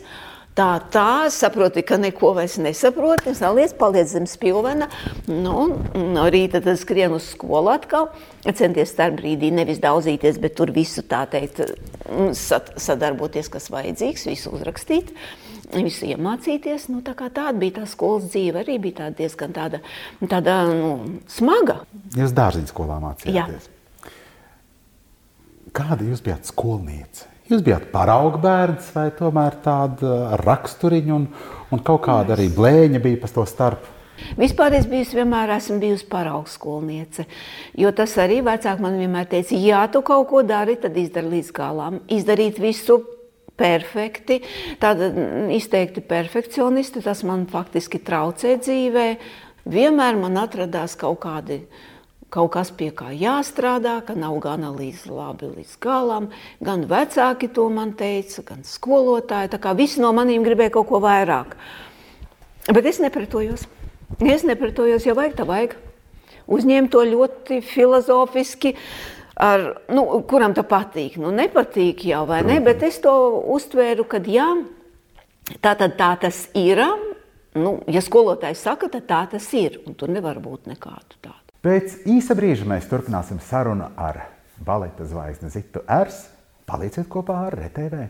Tā, 0.59 0.73
tā 0.91 1.29
saproti, 1.31 1.85
ka 1.87 1.95
neko 1.95 2.33
vairs 2.35 2.57
nesaproti. 2.59 3.29
Es 3.31 3.39
neliec, 3.39 3.71
paliec 3.79 4.09
zem 4.11 4.25
spilvena. 4.27 4.89
Nu, 5.29 5.69
no 5.95 6.25
rīta 6.27 6.59
tad 6.65 6.81
skrien 6.81 7.15
uz 7.15 7.29
skolu 7.31 7.71
atkal. 7.71 8.09
Centies 8.43 8.91
starp 8.91 9.15
brīdī 9.21 9.53
nevis 9.55 9.79
daudzīties, 9.79 10.41
bet 10.43 10.57
tur 10.59 10.73
visu 10.75 11.05
tā 11.07 11.21
teikt, 11.31 11.63
sadarboties, 12.35 13.47
kas 13.53 13.69
vajadzīgs, 13.71 14.27
visu 14.27 14.51
uzrakstīt. 14.57 15.15
Visu 15.71 16.09
iemācīties. 16.11 16.89
Nu, 16.91 16.99
tā 17.07 17.15
tāda 17.15 17.55
bija 17.55 17.79
tā 17.79 17.87
skolas 17.87 18.27
dzīve. 18.27 18.65
Arī 18.65 18.81
bija 18.83 19.05
tā 19.05 19.09
diezgan 19.15 19.55
tāda, 19.55 19.79
tāda 20.27 20.59
nu, 20.73 20.93
smaga. 21.31 21.85
Jūs 22.19 22.35
dārziņu 22.35 22.73
skolā 22.73 22.99
mācījāties? 23.05 23.71
Jā. 23.71 24.11
Kāda 25.79 26.03
jūs 26.03 26.19
bijat 26.25 26.49
skolniece? 26.51 27.29
Jūs 27.49 27.63
bijāt 27.65 27.87
parauga 27.89 28.37
bērns 28.43 28.91
vai 28.93 29.07
tomēr 29.17 29.55
tāda 29.63 30.35
raksturiņa 30.37 31.13
un, 31.15 31.23
un 31.73 31.79
kaut 31.81 32.03
kāda 32.05 32.35
arī 32.35 32.45
blēņa 32.53 33.01
bija 33.01 33.17
pa 33.23 33.29
to 33.33 33.45
starp? 33.49 33.87
Vispār 34.37 34.75
es 34.77 34.85
biju, 34.85 35.07
vienmēr 35.17 35.55
esmu 35.55 35.79
bijusi 35.81 36.05
paraugs 36.11 36.59
skolniece, 36.59 37.25
jo 37.79 37.89
tas 37.95 38.13
arī 38.21 38.43
vecāki 38.45 38.85
man 38.85 38.99
vienmēr 38.99 39.29
teica, 39.31 39.57
ja 39.57 39.81
tu 39.89 40.03
kaut 40.05 40.27
ko 40.29 40.43
dari, 40.45 40.75
tad 40.77 40.97
izdari 40.99 41.31
līdz 41.39 41.51
galam, 41.55 42.01
izdarīt 42.11 42.59
visu 42.61 42.99
perfekti, 43.57 44.43
tāda 44.77 45.09
izteikti 45.55 46.05
perfekcionisti, 46.05 47.01
tas 47.01 47.25
man 47.25 47.47
faktiski 47.49 48.03
traucē 48.05 48.59
dzīvē. 48.61 49.07
Vienmēr 49.69 50.21
man 50.21 50.37
atradās 50.39 50.93
kaut 50.99 51.23
kādi 51.25 51.63
kaut 52.33 52.53
kas 52.53 52.69
pie 52.75 52.89
kā 52.95 53.09
jāstrādā, 53.15 53.99
ka 54.05 54.15
nav 54.17 54.37
gana 54.43 54.69
līdz 54.73 55.07
labi 55.09 55.49
līdz 55.57 55.75
galam. 55.81 56.29
Gan 56.63 56.85
vecāki 56.89 57.49
to 57.53 57.67
man 57.73 57.95
teica, 57.97 58.45
gan 58.51 58.63
skolotāji. 58.67 59.51
Tā 59.53 59.59
kā 59.61 59.73
visi 59.77 60.01
no 60.03 60.13
maniem 60.15 60.45
gribēja 60.45 60.75
kaut 60.77 60.89
ko 60.91 61.01
vairāk. 61.03 61.55
Bet 62.69 62.85
es 62.85 63.01
nepretojos. 63.01 63.65
Es 64.25 64.45
nepretojos, 64.45 65.05
ja 65.05 65.15
vajag, 65.17 65.37
tā 65.37 65.45
vajag. 65.49 65.77
Uzņēmu 66.49 66.89
to 66.93 67.05
ļoti 67.05 67.59
filozofiski. 67.65 68.75
Ar, 69.39 69.65
nu, 69.93 70.03
kuram 70.27 70.53
tā 70.57 70.65
patīk? 70.67 71.15
Nu, 71.21 71.31
nepatīk 71.33 72.03
jau, 72.09 72.25
vai 72.29 72.41
ne? 72.45 72.57
Bet 72.63 72.83
es 72.83 72.97
to 73.01 73.13
uztvēru, 73.53 74.03
ka 74.09 74.19
jā, 74.27 74.49
tā 75.63 75.77
tad 75.79 75.95
tā 75.99 76.11
tas 76.25 76.47
ir. 76.57 76.81
Nu, 77.57 77.77
ja 77.89 78.01
skolotājs 78.05 78.65
saka, 78.67 78.89
tad 78.91 79.07
tā 79.09 79.23
tas 79.37 79.47
ir. 79.57 79.79
Un 79.87 79.95
tur 79.97 80.11
nevar 80.11 80.41
būt 80.43 80.67
nekādu 80.69 81.21
tādu. 81.21 81.48
Pēc 81.59 82.05
īsa 82.07 82.37
brīža 82.39 82.63
mēs 82.63 82.85
turpināsim 82.87 83.41
sarunu 83.43 83.89
ar 83.99 84.21
baleta 84.63 85.03
zvaigzni 85.03 85.49
Zitu 85.51 85.81
Ers. 85.91 86.21
Palieciet 86.63 87.09
kopā 87.11 87.35
ar 87.49 87.57
RTV. 87.65 88.05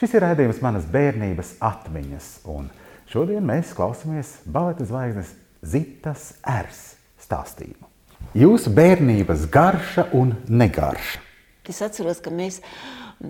Šis 0.00 0.16
ir 0.16 0.24
raidījums 0.24 0.62
manas 0.64 0.88
bērnības 0.88 1.52
atmiņas, 1.60 2.30
un 2.48 2.72
šodien 3.12 3.44
mēs 3.44 3.76
klausāmies 3.76 4.32
baleta 4.48 4.88
zvaigznes 4.88 5.36
Zitas 5.60 6.30
Ers 6.40 6.82
stāstījumu. 7.20 7.84
Jūsu 8.32 8.72
bērnības 8.72 9.44
garša 9.52 10.08
un 10.16 10.38
negarša. 10.48 11.25
Es 11.72 11.82
atceros, 11.84 12.22
ka 12.24 12.32
mēs 12.34 12.62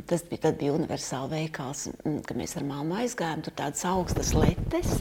Tas 0.07 0.25
bija, 0.27 0.51
bija 0.59 0.75
universāls 0.75 1.31
veikals, 1.31 1.85
kad 2.27 2.35
mēs 2.35 2.57
ar 2.59 2.65
māmu 2.67 2.97
aizgājām. 2.99 3.45
Tur 3.47 3.55
tādas 3.55 3.85
augstas 3.87 4.33
letes, 4.35 4.97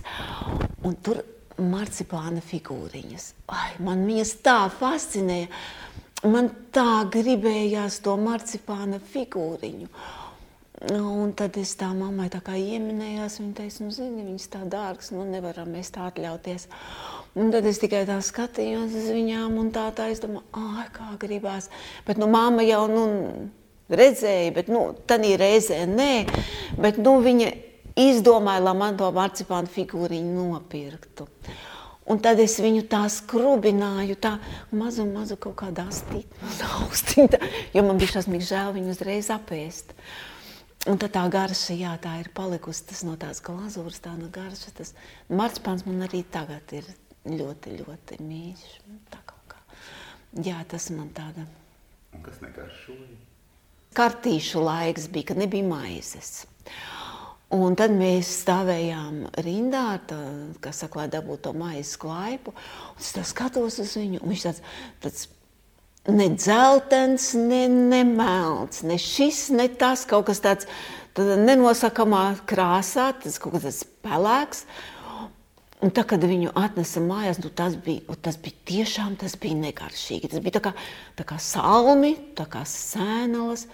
un 0.85 0.93
tur 1.01 1.23
marcipāna 1.57 2.43
figūriņas. 2.45 3.31
Ai, 3.49 3.71
man 3.81 4.05
viņas 4.05 4.35
tā 4.45 4.59
fascinēja. 4.77 5.49
Man 6.29 6.51
tā 6.73 7.05
gribējās 7.13 7.99
to 8.05 8.13
marcipāna 8.21 9.01
figūriņu. 9.13 9.89
Un 10.75 11.31
tad 11.39 11.55
es 11.55 11.71
tā 11.79 11.87
mammai 11.95 12.27
tā 12.29 12.41
kā 12.43 12.57
ieminējos, 12.59 13.37
viņa 13.39 13.53
teica, 13.55 13.83
nu, 13.85 13.93
zini, 13.95 14.25
viņas 14.27 14.47
tā 14.51 14.63
dārgas, 14.67 15.13
nu, 15.15 15.23
nevaram 15.29 15.69
mēs 15.71 15.93
tā 15.95 16.09
atļauties. 16.09 16.67
Un 17.39 17.53
tad 17.53 17.67
es 17.69 17.79
tikai 17.79 18.03
tā 18.09 18.17
skatījos 18.23 18.91
uz 18.91 19.07
viņām 19.15 19.55
un 19.61 19.69
tā 19.75 19.85
tā, 19.95 20.09
es 20.11 20.19
domāju, 20.23 20.43
ah, 20.59 20.83
kā 20.93 21.13
gribās. 21.21 21.69
Bet, 22.07 22.19
nu, 22.19 22.27
mamma 22.31 22.65
jau, 22.67 22.83
nu, 22.91 23.05
redzēju, 23.87 24.51
bet 24.57 24.73
nu, 24.73 24.89
tādā 25.07 25.31
reizē 25.39 25.85
nē. 25.87 26.11
Bet, 26.75 26.99
nu, 26.99 27.15
viņa 27.23 27.53
izdomāja, 27.95 28.65
lai 28.67 28.75
man 28.75 28.99
to 28.99 29.07
marcipānu 29.15 29.71
figūriņu 29.71 30.35
nopirktu. 30.35 31.29
Un 32.05 32.19
tad 32.21 32.37
es 32.43 32.59
viņu 32.61 32.83
tā 32.91 33.05
skrubināju, 33.09 34.19
tā 34.21 34.35
mazu, 34.75 35.07
mazu 35.09 35.39
kaut 35.41 35.55
kādā 35.63 35.87
austiņā, 35.87 37.39
jo 37.73 37.87
man 37.87 37.97
bija 37.97 38.19
šausmīgi 38.19 38.51
žēl 38.51 38.75
viņu 38.75 38.93
uzreiz 38.93 39.31
apēst. 39.33 39.95
Un 40.85 41.01
tā 41.01 41.25
garša, 41.33 41.73
jā, 41.73 41.93
tā 42.01 42.19
ir 42.21 42.29
palikusi 42.37 42.85
tas 42.91 43.01
no 43.07 43.15
tās 43.17 43.41
glazūras, 43.41 44.03
tā 44.05 44.13
no 44.19 44.29
garša. 44.29 44.73
Tas 44.77 44.93
marcipāns 45.29 45.85
man 45.87 46.05
arī 46.05 46.21
tagad 46.29 46.75
ir 46.77 46.89
ļoti, 47.25 47.79
ļoti 47.81 48.19
mīļš. 48.21 48.65
Tā 49.13 49.21
kā, 49.25 49.61
jā, 50.45 50.59
tas 50.69 50.91
man 50.93 51.09
tāda. 51.15 51.47
Un 52.13 52.21
kas 52.25 52.37
negaršoja? 52.45 53.25
kartīšu 53.95 54.63
laiks 54.63 55.07
bija, 55.11 55.31
kad 55.31 55.39
nebija 55.39 55.67
maizes. 55.67 56.45
Un 57.55 57.75
tad 57.77 57.93
mēs 57.95 58.31
stāvējām 58.41 59.19
rindā, 59.45 59.85
tā, 60.09 60.17
kas 60.63 60.81
saka, 60.83 61.03
lai 61.03 61.09
dabūtu 61.13 61.45
to 61.45 61.53
maizes 61.55 61.95
klaipu. 62.01 62.55
Es 62.99 63.13
skatos 63.29 63.79
uz 63.83 63.93
viņu, 63.99 64.23
un 64.23 64.33
viņš 64.33 64.45
tāds, 64.47 64.63
tāds 65.03 65.27
ne 66.07 66.29
dzeltens, 66.35 67.33
ne, 67.33 67.65
ne 67.69 68.03
melns, 68.07 68.83
ne 68.85 68.97
šis, 69.01 69.49
ne 69.55 69.67
tas, 69.73 70.05
kaut 70.09 70.27
kas 70.29 70.43
tāds 70.43 70.69
nenosakamā 71.17 72.25
krāsā, 72.49 73.11
tas 73.23 73.39
kaut 73.41 73.57
kas 73.57 73.65
tāds 73.67 73.87
pelēks. 74.05 74.65
Un 75.83 75.91
tā, 75.93 76.05
kad 76.07 76.23
viņu 76.23 76.53
atnesa 76.57 77.01
mājās, 77.03 77.41
nu, 77.43 77.51
tas, 77.53 77.75
bija, 77.77 78.15
tas 78.23 78.37
bija 78.41 78.55
tiešām 78.69 79.17
tas 79.21 79.35
bija 79.37 79.57
negaršīgi. 79.59 80.31
Tas 80.31 80.41
bija 80.41 80.55
tā 80.57 80.61
kā, 80.69 80.71
tā 81.19 81.25
kā 81.27 81.35
salmi, 81.41 82.15
tā 82.37 82.47
kā 82.49 82.63
sēnelas. 82.69 83.67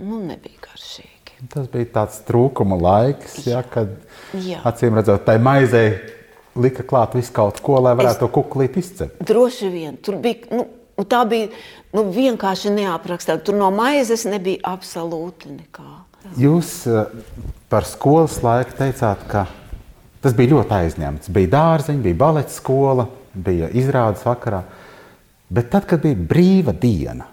Nu, 0.00 0.18
nebija 0.24 0.58
garšīgi. 0.64 1.36
Tas 1.52 1.68
bija 1.70 1.90
tāds 2.00 2.22
trūkuma 2.26 2.78
laiks, 2.80 3.36
ja, 3.46 3.60
kad 3.62 3.92
Jā. 4.34 4.64
acīm 4.66 4.96
redzot, 4.98 5.22
tai 5.28 5.36
maizei 5.42 5.92
lika 6.58 6.82
klāt 6.82 7.14
visu 7.14 7.30
kaut 7.36 7.60
ko, 7.62 7.76
lai 7.84 7.94
varētu 7.98 8.16
es, 8.16 8.22
to 8.24 8.30
kuklīt 8.34 8.80
izcept. 8.80 9.22
Droši 9.28 9.70
vien. 9.70 10.00
Tur 10.02 10.18
bija, 10.22 10.48
nu, 10.50 10.64
tā 11.06 11.22
bija 11.28 11.52
nu, 11.94 12.08
vienkārši 12.14 12.74
neaprakstāta. 12.74 13.44
Tur 13.46 13.58
no 13.60 13.70
maizes 13.74 14.26
nebija 14.26 14.64
absolūti 14.74 15.54
nekā. 15.54 15.88
Jūs 16.40 16.72
eh, 16.90 17.06
par 17.70 17.86
skolas 17.86 18.40
laiku 18.42 18.74
teicāt, 18.80 19.22
ka 19.30 19.46
Tas 20.22 20.34
bija 20.34 20.56
ļoti 20.56 20.74
aizņemts. 20.74 21.30
Bija 21.34 21.52
dārziņš, 21.52 22.00
bija 22.02 22.18
baleta 22.18 22.50
skola, 22.52 23.06
bija 23.34 23.68
izrādes 23.78 24.24
vakarā. 24.26 24.64
Bet 25.48 25.70
tad, 25.72 25.86
kad 25.88 26.02
bija 26.02 26.18
brīva 26.18 26.74
diena, 26.76 27.28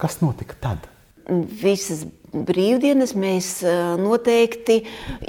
kas 0.00 0.20
notika 0.22 0.56
tad? 0.62 0.86
Visas 1.26 2.04
brīvdienas 2.30 3.16
mēs 3.18 3.48
noteikti 3.98 4.78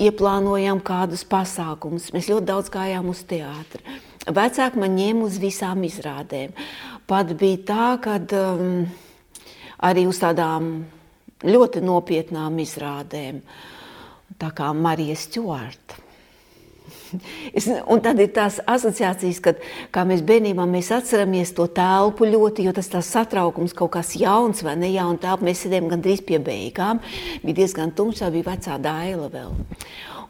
ieplānojām 0.06 0.84
kādus 0.86 1.26
pasākumus. 1.28 2.12
Mēs 2.14 2.30
ļoti 2.30 2.50
daudz 2.52 2.70
gājām 2.74 3.10
uz 3.10 3.24
teātri. 3.28 3.82
Vecāki 4.28 4.84
man 4.84 4.94
ņēma 4.94 5.26
uz 5.26 5.40
visām 5.42 5.82
izrādēm. 5.88 6.54
Pat 7.08 7.30
bija 7.40 7.58
tā, 7.64 7.84
ka 8.04 8.18
um, 8.36 8.82
arī 9.88 10.04
uz 10.10 10.18
tādām 10.20 10.82
ļoti 11.48 11.80
nopietnām 11.86 12.58
izrādēm, 12.60 13.40
tā 14.36 14.50
kā 14.56 14.74
Marija 14.76 15.16
Stjorta. 15.16 16.04
Es, 17.58 17.68
un 17.68 18.02
tad 18.04 18.20
ir 18.20 18.34
tās 18.36 18.58
asociācijas, 18.68 19.40
kad 19.40 19.62
mēs 20.08 20.24
bērnībā 20.28 20.66
mēs 20.68 20.90
atceramies 20.92 21.54
to 21.56 21.70
telpu 21.72 22.28
ļoti, 22.28 22.66
jo 22.68 22.74
tas 22.76 22.92
tas 22.92 23.12
satraukums 23.16 23.76
kaut 23.78 23.94
kas 23.96 24.12
jauns 24.20 24.64
vai 24.68 24.76
ne 24.80 24.90
jauns 24.92 25.22
telpa. 25.24 25.48
Mēs 25.48 25.64
sēdējām 25.64 25.88
gandrīz 25.94 26.24
pie 26.28 26.42
beigām, 26.44 27.00
bija 27.46 27.62
diezgan 27.62 27.96
tumšā, 27.96 28.32
bija 28.36 28.50
vecā 28.50 28.76
daila 28.84 29.32
vēl. 29.32 29.56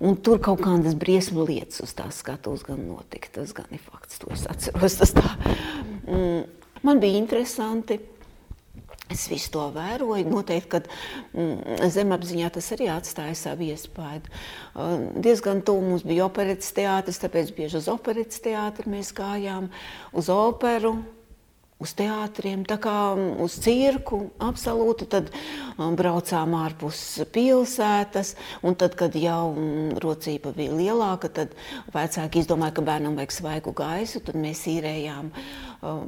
Un 0.06 0.20
tur 0.22 0.38
kaut 0.46 0.62
kādas 0.62 0.94
briesmu 0.94 1.48
lietas 1.48 1.82
uz 1.82 1.96
tās 1.98 2.22
skatuves 2.22 2.62
gan 2.68 2.84
notika. 2.86 3.34
Tas 3.40 3.56
gan 3.58 3.74
ir 3.74 3.82
fakts, 3.82 4.22
to 4.22 4.30
es 4.36 4.46
atceros. 4.46 5.00
Tas 5.02 5.16
tā. 5.18 5.26
Mm, 6.06 6.46
man 6.84 7.02
bija 7.04 7.18
interesanti. 7.18 8.00
Es 9.08 9.30
visu 9.32 9.54
to 9.54 9.66
vēroju. 9.72 10.28
Noteikti, 10.28 10.68
ka 10.68 10.82
mm, 10.84 11.88
zemapziņā 11.96 12.50
tas 12.58 12.68
arī 12.76 12.90
atstāja 12.92 13.38
savu 13.40 13.70
iespaidu. 13.70 14.32
Uh, 14.76 14.98
diezgan 15.24 15.62
tuvu 15.64 15.86
mums 15.86 16.04
bija 16.08 16.26
operas 16.28 16.74
teātris, 16.76 17.22
tāpēc 17.24 17.54
bieži 17.56 17.80
uz 17.80 17.88
operas 17.92 18.42
teātri 18.44 18.92
mēs 18.92 19.14
gājām, 19.16 19.70
uz 20.12 20.28
operu. 20.34 20.98
Uz 21.84 21.94
teātriem, 21.98 22.64
tā 22.68 22.80
kā 22.82 22.96
uz 23.44 23.58
cirku, 23.62 24.24
absolūti. 24.42 25.08
Tad 25.12 25.32
um, 25.78 25.96
braucām 25.98 26.56
ārpus 26.58 27.02
pilsētas, 27.34 28.34
tad, 28.82 28.98
kad 29.00 29.18
jau 29.18 29.54
um, 29.54 29.90
rocība 30.04 30.54
bija 30.58 30.76
lielāka, 30.78 31.30
tad 31.30 31.58
vecāki 31.94 32.42
izdomāja, 32.44 32.78
ka 32.78 32.86
bērnam 32.88 33.18
vajag 33.20 33.36
svaigu 33.38 33.76
gaisu, 33.78 34.24
tad 34.26 34.40
mēs 34.42 34.66
īrējām 34.72 35.34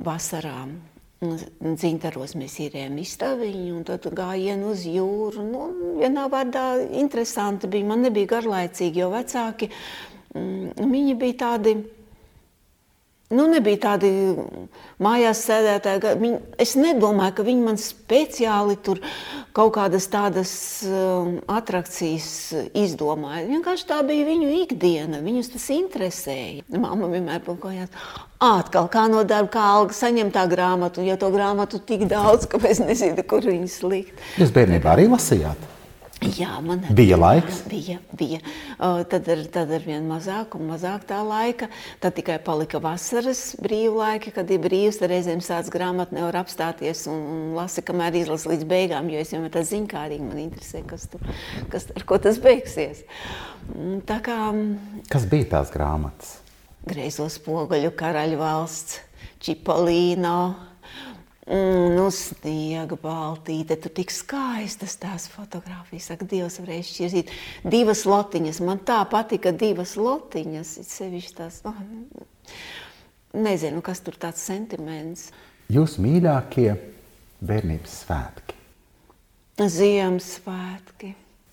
vasarām. 0.05 0.79
Zintaros 1.19 2.31
mēs 2.39 2.53
īrējām 2.63 2.95
izstāviņu, 3.01 3.71
un 3.75 3.83
tad 3.87 4.05
gājienu 4.15 4.69
uz 4.71 4.85
jūru. 4.87 5.43
Nu, 5.43 5.65
vienā 5.99 6.29
vārdā 6.31 6.63
interesanti 6.95 7.67
bija. 7.67 7.89
Man 7.89 8.05
nebija 8.07 8.37
garlaicīgi, 8.37 9.03
jo 9.03 9.09
vecāki, 9.11 9.67
mm, 10.31 10.79
viņi 10.79 11.17
bija 11.19 11.39
tādi 11.43 11.75
Nu, 13.29 13.43
nebija 13.45 13.77
tādi 13.83 14.09
mājās 15.05 15.43
sēdētāji. 15.45 16.15
Viņi, 16.17 16.37
es 16.65 16.71
nedomāju, 16.79 17.35
ka 17.37 17.45
viņi 17.45 17.61
man 17.61 17.77
speciāli 17.77 18.73
tur 18.81 19.03
kaut 19.53 19.75
kādas 19.75 20.07
tādas 20.09 20.53
uh, 20.89 21.35
attrakcijas 21.53 22.31
izdomāja. 22.73 23.45
Vienkārši 23.51 23.85
tā 23.91 24.01
bija 24.07 24.25
viņu 24.31 24.49
ikdiena. 24.63 25.21
Viņus 25.21 25.53
tas 25.53 25.69
interesēja. 25.77 26.65
Māma 26.73 27.11
vienmēr 27.13 27.45
pakājās. 27.45 27.93
Atkal 28.41 28.89
kā 28.89 29.05
no 29.13 29.21
darba, 29.27 29.53
kā 29.53 29.71
alga 29.75 29.93
saņem 29.93 30.33
tā 30.33 30.47
grāmatu, 30.49 31.05
ja 31.05 31.19
to 31.21 31.29
grāmatu 31.29 31.77
tik 31.85 32.07
daudz, 32.09 32.49
ka 32.49 32.57
es 32.65 32.81
nezinu, 32.81 33.21
kur 33.29 33.45
viņas 33.45 33.81
likt. 33.85 34.29
Jūs 34.41 34.55
bērnībā 34.57 34.95
arī 34.95 35.05
lasījāt? 35.11 35.75
Jā, 36.19 36.57
man 36.59 36.81
bija 36.95 37.15
laiks. 37.15 37.61
Bija, 37.71 37.95
bija. 38.19 38.41
Uh, 38.75 39.01
tad, 39.07 39.27
ir, 39.31 39.45
tad 39.53 39.69
ir 39.71 39.85
vien 39.87 40.03
mazāk 40.09 40.57
un 40.57 40.67
mazāk 40.67 41.05
tā 41.07 41.21
laika. 41.23 41.69
Tad 42.03 42.17
tikai 42.17 42.35
palika 42.43 42.81
vasaras 42.83 43.53
brīvlaika, 43.63 44.33
kad 44.35 44.51
ir 44.51 44.59
brīvs. 44.65 44.99
Reizēm 44.99 45.39
sāc 45.43 45.69
grāmatu, 45.71 46.17
nevar 46.17 46.41
apstāties 46.41 47.05
un, 47.07 47.23
un 47.23 47.45
lasi, 47.55 47.83
kamēr 47.87 48.19
izlasi 48.19 48.51
līdz 48.51 48.67
beigām, 48.67 49.07
jo 49.13 49.23
es 49.23 49.31
vienmēr 49.31 49.53
tā 49.55 49.63
ziņkārīgi 49.71 50.27
man 50.27 50.43
interesē, 50.43 50.83
kas 50.89 51.07
tur, 51.13 51.23
kas, 51.71 51.87
ar 51.95 52.07
ko 52.09 52.19
tas 52.19 52.41
beigsies. 52.43 53.05
Tā 54.09 54.19
kā... 54.25 54.39
Kas 55.11 55.27
bija 55.29 55.53
tās 55.55 55.71
grāmatas? 55.71 56.39
Greizo 56.89 57.29
spoguļu 57.31 57.93
karaļu 57.95 58.41
valsts, 58.41 58.99
Čipolino, 59.39 60.39
Mm, 61.49 61.95
nu, 61.97 62.03
sniega 62.13 62.93
baltīte, 63.01 63.73
tur 63.81 63.89
tik 63.97 64.11
skaistas 64.13 64.93
tās 65.01 65.23
fotogrāfijas. 65.33 66.11
Ak, 66.13 66.27
Dievs 66.29 66.59
varēja 66.61 66.85
šķirzīt 66.85 67.31
divas 67.65 68.03
lotiņas. 68.05 68.59
Man 68.67 68.83
tā 68.85 68.99
patika 69.09 69.49
divas 69.49 69.95
lotiņas, 69.97 70.75
sevišķi 70.85 71.33
tās, 71.39 71.57
oh, 71.65 71.79
nezinu, 73.33 73.81
kas 73.81 74.03
tur 74.05 74.19
tāds 74.21 74.43
sentiments. 74.45 75.31
Jūs 75.73 75.97
mīļākie 76.01 76.67
bērnības 77.41 77.95
svētki? 78.03 78.59
Ziemassvētki. 79.59 81.09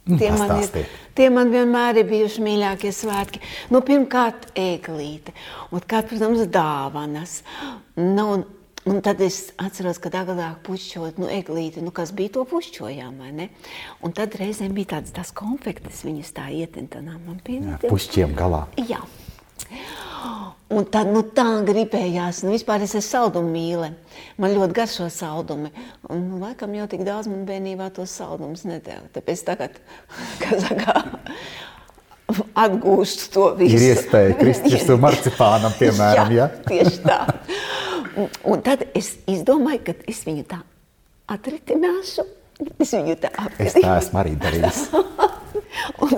Nu, 0.06 0.18
tie, 0.20 0.28
man 0.36 0.52
ir, 0.60 0.92
tie 1.18 1.30
man 1.32 1.48
vienmēr 1.50 2.02
ir 2.02 2.06
bijuši 2.12 2.44
mīļākie 2.44 2.92
svētki. 2.94 3.40
Nu, 3.72 3.80
pirmkārt, 3.82 4.52
eglīte, 4.60 5.32
un, 5.72 5.80
kā, 5.82 6.04
protams, 6.06 6.44
dāvanas. 6.52 7.40
Nu, 7.96 8.28
Un 8.36 8.44
tad 9.02 9.20
es 9.24 9.50
atceros, 9.58 9.98
ka 9.98 10.12
agrāk 10.14 10.60
pušķot, 10.66 11.16
nu, 11.18 11.26
eglīti, 11.32 11.82
nu, 11.82 11.90
kas 11.94 12.12
bija 12.14 12.36
to 12.36 12.44
pušķojām, 12.46 13.16
vai 13.18 13.32
ne? 13.34 13.48
Un 14.06 14.14
tad 14.14 14.36
reizēm 14.38 14.76
bija 14.76 14.94
tādas 14.96 15.14
tās 15.16 15.32
konfektes, 15.34 16.04
viņas 16.06 16.30
tā 16.36 16.46
ietintanām 16.54 17.18
man 17.26 17.40
pienāca. 17.42 17.90
Pušķiem 17.90 18.36
galā. 18.38 18.66
Jā. 18.86 19.02
Un 20.70 20.86
tad, 20.90 21.10
nu, 21.10 21.22
tā 21.34 21.44
gribējās, 21.66 22.44
nu, 22.46 22.52
vispār 22.54 22.82
es 22.86 22.94
esmu 22.98 23.06
saldumu 23.06 23.50
mīle. 23.54 23.92
Man 24.42 24.54
ļoti 24.54 24.74
garšo 24.78 25.06
saldumi. 25.10 25.70
Un, 26.10 26.24
nu, 26.30 26.40
laikam 26.42 26.74
jau 26.74 26.88
tik 26.90 27.02
daudz 27.06 27.30
man 27.30 27.44
bērnībā 27.46 27.88
tos 27.94 28.14
saldumus 28.18 28.64
nedēļ. 28.66 29.08
Tāpēc 29.14 29.44
tagad, 29.46 29.78
kā 30.42 30.58
saka, 30.62 30.96
atgūstu 32.66 33.30
to 33.34 33.48
visu. 33.60 33.78
Ir 33.78 33.88
iespēja 33.92 34.38
kristies 34.40 34.86
uz 34.90 35.02
marcipānam, 35.06 35.74
piemēram, 35.78 36.34
jā? 36.34 36.46
Ja? 36.46 36.68
Tieši 36.70 37.02
tā. 37.06 37.20
Un 38.16 38.64
tad 38.64 38.86
es 38.96 39.16
izdomāju, 39.28 39.82
ka 39.90 39.96
es 40.08 40.22
viņu 40.26 40.46
tā 40.48 40.62
atritināšu. 41.32 42.24
Es 42.80 42.94
viņu 42.96 43.18
tā 43.20 43.28
apgādāju. 43.34 43.68
Es 43.68 43.76
tā 43.76 43.96
esmu 44.00 44.22
arī 44.22 44.36
darījis. 44.40 44.86
un. 46.00 46.16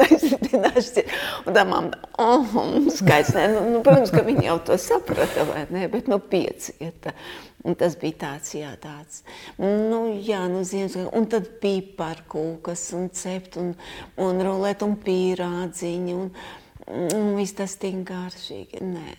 Un 1.46 1.56
tā 1.56 1.64
mamma, 1.66 1.98
oh, 2.20 2.54
skaidrs, 2.92 3.32
ne, 3.36 3.46
nu, 3.52 3.62
nu, 3.72 3.80
protams, 3.84 4.12
ka 4.14 4.22
viņi 4.26 4.46
jau 4.46 4.58
to 4.68 4.78
saprata, 4.80 5.46
vai 5.48 5.64
ne, 5.74 5.86
bet 5.90 6.10
no 6.10 6.20
piecieta. 6.22 7.14
Un 7.66 7.74
tas 7.78 7.96
bija 7.98 8.20
tāds, 8.22 8.52
jā, 8.54 8.70
tāds. 8.80 9.24
Nu, 9.58 10.04
jā, 10.24 10.44
nu, 10.50 10.62
ziemas, 10.68 10.94
un 10.96 11.26
tad 11.30 11.50
piparkūkas 11.62 12.84
un 12.98 13.10
cept 13.14 13.58
un, 13.60 13.74
un 14.22 14.42
rulēt 14.46 14.84
un 14.86 14.96
pīrādziņi 15.02 16.16
un, 16.16 16.32
Un 16.67 16.67
viss 17.36 17.56
tas 17.58 17.76
tik 17.80 18.00
garšīgi. 18.08 18.80
Nē, 18.84 19.14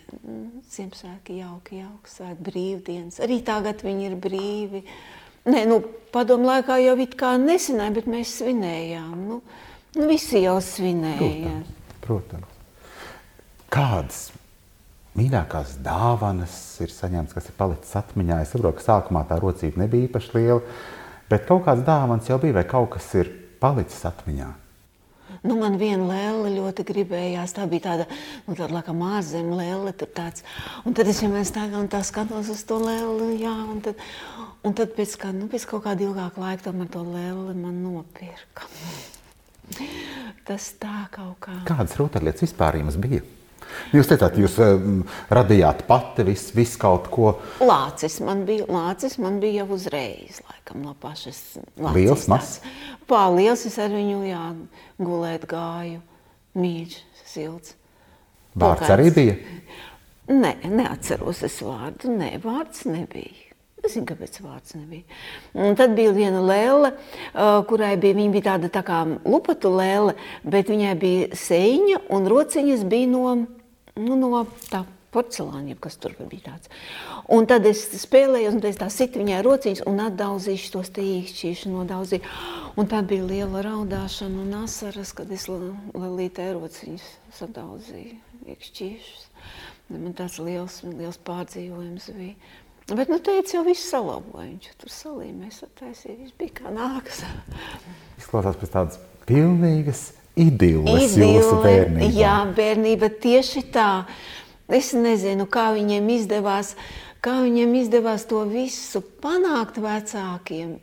Ziemassvētki 0.72 1.38
jauki, 1.40 1.80
jauki, 1.84 2.10
svētki 2.10 2.46
brīvdienas. 2.48 3.20
Arī 3.22 3.40
tagad 3.46 3.84
viņi 3.86 4.08
ir 4.08 4.16
brīvi. 4.20 4.82
Nē, 5.50 5.64
nu, 5.70 5.80
padomu 6.12 6.50
laikā 6.50 6.80
jau 6.82 6.96
it 7.00 7.16
kā 7.20 7.36
nesināja, 7.40 7.94
bet 8.00 8.10
mēs 8.10 8.34
svinējām. 8.40 9.14
Nu, 9.28 9.40
nu 9.96 10.08
visi 10.10 10.42
jau 10.44 10.58
svinēja. 10.64 11.54
Protams, 12.02 12.02
protams. 12.04 12.56
Kādas 13.70 14.22
mīļākās 15.18 15.76
dāvanas 15.84 16.54
ir 16.82 16.90
saņemtas, 16.90 17.36
kas 17.36 17.50
ir 17.50 17.58
palicis 17.58 17.94
atmiņā? 18.02 18.40
Es 18.42 18.50
saprotu, 18.54 18.80
ka 18.80 18.88
sākumā 18.88 19.22
tā 19.28 19.38
rocība 19.42 19.84
nebija 19.84 20.08
īpaši 20.08 20.34
liela, 20.36 20.60
bet 21.30 21.46
kaut 21.46 21.64
kādas 21.68 21.86
dāvanas 21.86 22.30
jau 22.30 22.40
bija 22.42 22.58
vai 22.58 22.66
kaut 22.68 22.90
kas 22.96 23.06
ir 23.20 23.30
palicis 23.62 24.02
atmiņā. 24.10 24.50
Nu, 25.40 25.56
man 25.56 25.78
viena 25.80 26.04
lēle 26.04 26.50
ļoti 26.58 26.84
gribējās. 26.90 27.54
Tā 27.56 27.64
bija 27.70 27.86
tāda, 27.86 28.06
nu, 28.44 28.56
tāda 28.58 28.82
kā 28.84 28.94
māzema 28.96 29.56
lēle. 29.62 29.94
Un 30.84 30.96
tad 30.96 31.08
es 31.08 31.22
vienmēr 31.24 31.46
stāvu 31.48 31.80
un 31.80 31.88
tā 31.92 32.02
skatos 32.04 32.50
uz 32.52 32.64
to 32.68 32.76
lēli. 32.82 33.38
Jā, 33.40 33.54
un 33.72 33.80
tad, 33.84 34.00
un 34.66 34.76
tad 34.76 34.92
pēc, 34.98 35.16
kā, 35.22 35.32
nu, 35.36 35.48
pēc 35.52 35.64
kaut 35.70 35.86
kāda 35.88 36.04
ilgāka 36.04 36.44
laika 36.44 36.68
tomēr 36.68 36.92
to 36.92 37.06
lēli 37.06 37.56
man 37.56 37.80
nopirka. 37.80 38.68
Tas 40.44 40.72
tā 40.82 41.06
kaut 41.14 41.38
kā. 41.46 41.60
Kādas 41.68 41.96
rotaļlietas 42.00 42.48
vispār 42.48 42.80
jums 42.82 43.00
bija? 43.00 43.24
Jūs 43.94 44.10
teicāt, 44.10 44.38
jūs 44.40 44.56
um, 44.62 45.00
radījāt 45.32 45.84
pati 45.88 46.24
visu, 46.28 46.54
visu 46.56 46.78
kaut 46.82 47.08
ko. 47.12 47.34
Lācis 47.64 48.20
man 48.24 48.44
bija, 48.48 48.66
lācis 48.70 49.18
man 49.22 49.40
bija 49.42 49.64
jau 49.64 49.76
uzreiz, 49.78 50.40
laikam, 50.46 50.84
no 50.84 50.94
pašas 51.00 51.40
lācis. 51.76 51.96
Liels, 51.96 52.26
mazs? 52.30 52.56
Pārliels, 53.10 53.66
es 53.66 53.78
ar 53.82 53.92
viņu, 53.94 54.22
jā, 54.28 54.44
gulēt 55.02 55.46
gāju, 55.50 56.00
mīļš, 56.58 56.98
silts. 57.26 57.76
Vārds 58.60 58.90
arī 58.90 59.10
bija? 59.14 59.36
Nē, 60.30 60.56
neatceros 60.70 61.42
es 61.46 61.58
vārdu, 61.66 62.12
nē, 62.14 62.36
vārds 62.44 62.84
nebija. 62.86 63.49
Es 63.80 63.94
zinu, 63.94 64.04
kāpēc 64.10 64.40
vārds 64.44 64.74
nebija. 64.76 65.06
Un 65.56 65.76
tad 65.78 65.94
bija 65.96 66.12
viena 66.12 66.42
lēle, 66.44 66.92
uh, 66.92 67.62
kurai 67.68 67.94
bija, 68.00 68.28
bija 68.32 68.50
tāda 68.52 68.68
tā 68.72 68.82
kā 68.84 69.02
lupatu 69.24 69.72
lēle, 69.72 70.16
bet 70.44 70.68
viņai 70.68 70.94
bija 71.00 71.40
sēņa 71.40 72.02
un 72.12 72.28
rociņas 72.28 72.84
bija 72.90 73.08
no 73.08 73.24
nu, 74.00 74.16
no 74.16 74.44
tā 74.70 74.84
porcelāna, 75.14 75.74
kas 75.80 75.98
tur 76.00 76.14
bija 76.20 76.52
tāds. 76.52 76.70
Un 77.30 77.46
tad 77.50 77.66
es 77.68 77.82
spēlēju, 78.02 78.52
un 78.54 78.62
es 78.68 78.78
tā 78.78 78.88
situ 78.92 79.22
viņai 79.22 79.40
rociņas 79.46 79.82
un 79.90 80.04
atdauzīšu 80.06 80.72
tos 80.76 80.92
īkšķīšu 81.02 81.72
nodauzīju. 81.72 82.22
Un 82.78 82.88
tā 82.90 83.02
bija 83.06 83.26
liela 83.26 83.64
raudāšana 83.66 84.44
un 84.44 84.54
asaras, 84.62 85.12
kad 85.16 85.30
es 85.34 85.48
lelītē 85.50 86.52
rociņas 86.54 87.06
sadauzīju 87.40 88.18
īkšķīšus. 88.54 89.26
Man 89.90 90.14
tāds 90.14 90.38
liels, 90.38 90.82
liels 90.86 91.18
pārdzīvojums 91.26 92.10
bija. 92.14 92.36
Bet, 92.96 93.10
nu, 93.10 93.20
teica, 93.22 93.52
jau 93.54 93.64
viss 93.66 93.90
salaboja. 93.92 94.48
Viņš 94.48 94.70
tur 94.80 94.90
salīmēs, 94.90 95.60
attaisīja, 95.66 96.16
viss 96.24 96.38
bija 96.38 96.56
kā 96.58 96.72
nākas. 96.74 97.22
Izklausās 98.18 98.58
pēc 98.58 98.72
tādas 98.74 98.98
pilnīgas 99.28 100.08
idilles 100.40 101.14
jūsu 101.18 101.60
bērnībā. 101.62 102.10
Jā, 102.16 102.34
bērnība 102.56 103.10
tieši 103.22 103.62
tā. 103.74 103.90
Es 104.70 104.92
nezinu, 104.94 105.46
kā 105.50 105.70
viņiem 105.74 106.06
izdevās, 106.14 106.74
kā 107.22 107.40
viņiem 107.44 107.74
izdevās 107.82 108.26
to 108.30 108.42
visu 108.50 109.02
panākt 109.22 109.80
vecākiem. 109.82 110.76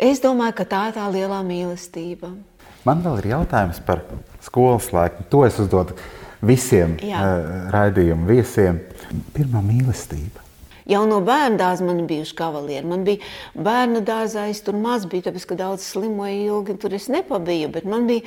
Es 0.00 0.22
domāju, 0.24 0.56
ka 0.60 0.68
tā 0.68 0.84
ir 0.88 0.96
tā 0.96 1.08
lielā 1.12 1.42
mīlestība. 1.44 2.32
Man 2.88 3.02
vēl 3.04 3.20
ir 3.20 3.32
jautājums 3.34 3.80
par 3.84 4.04
skolas 4.40 4.88
laiku. 4.96 5.26
To 5.32 5.44
es 5.44 5.58
uzdodu 5.60 5.96
visiem 6.40 6.96
uh, 7.04 7.68
raidījumu 7.72 8.28
viesiem. 8.30 8.80
Pirmā 9.36 9.60
mīlestība. 9.64 10.49
Jau 10.90 11.04
no 11.06 11.20
bērna 11.22 11.58
dārza 11.60 11.86
man 11.86 12.02
bija 12.10 12.26
kavalieri. 12.36 12.86
Man 12.90 13.04
bija 13.06 13.22
bērnu 13.54 14.02
dārzā, 14.06 14.48
es 14.50 14.62
tur 14.66 14.78
maz 14.78 15.06
biju, 15.10 15.28
tāpēc, 15.28 15.46
ka 15.46 15.58
daudz 15.60 15.84
slimoju 15.86 16.40
ilgi, 16.48 16.76
tur 16.82 16.96
es 16.96 17.06
nepabiju. 17.12 17.70
Bet 17.76 17.86
man 17.90 18.08
bija 18.10 18.24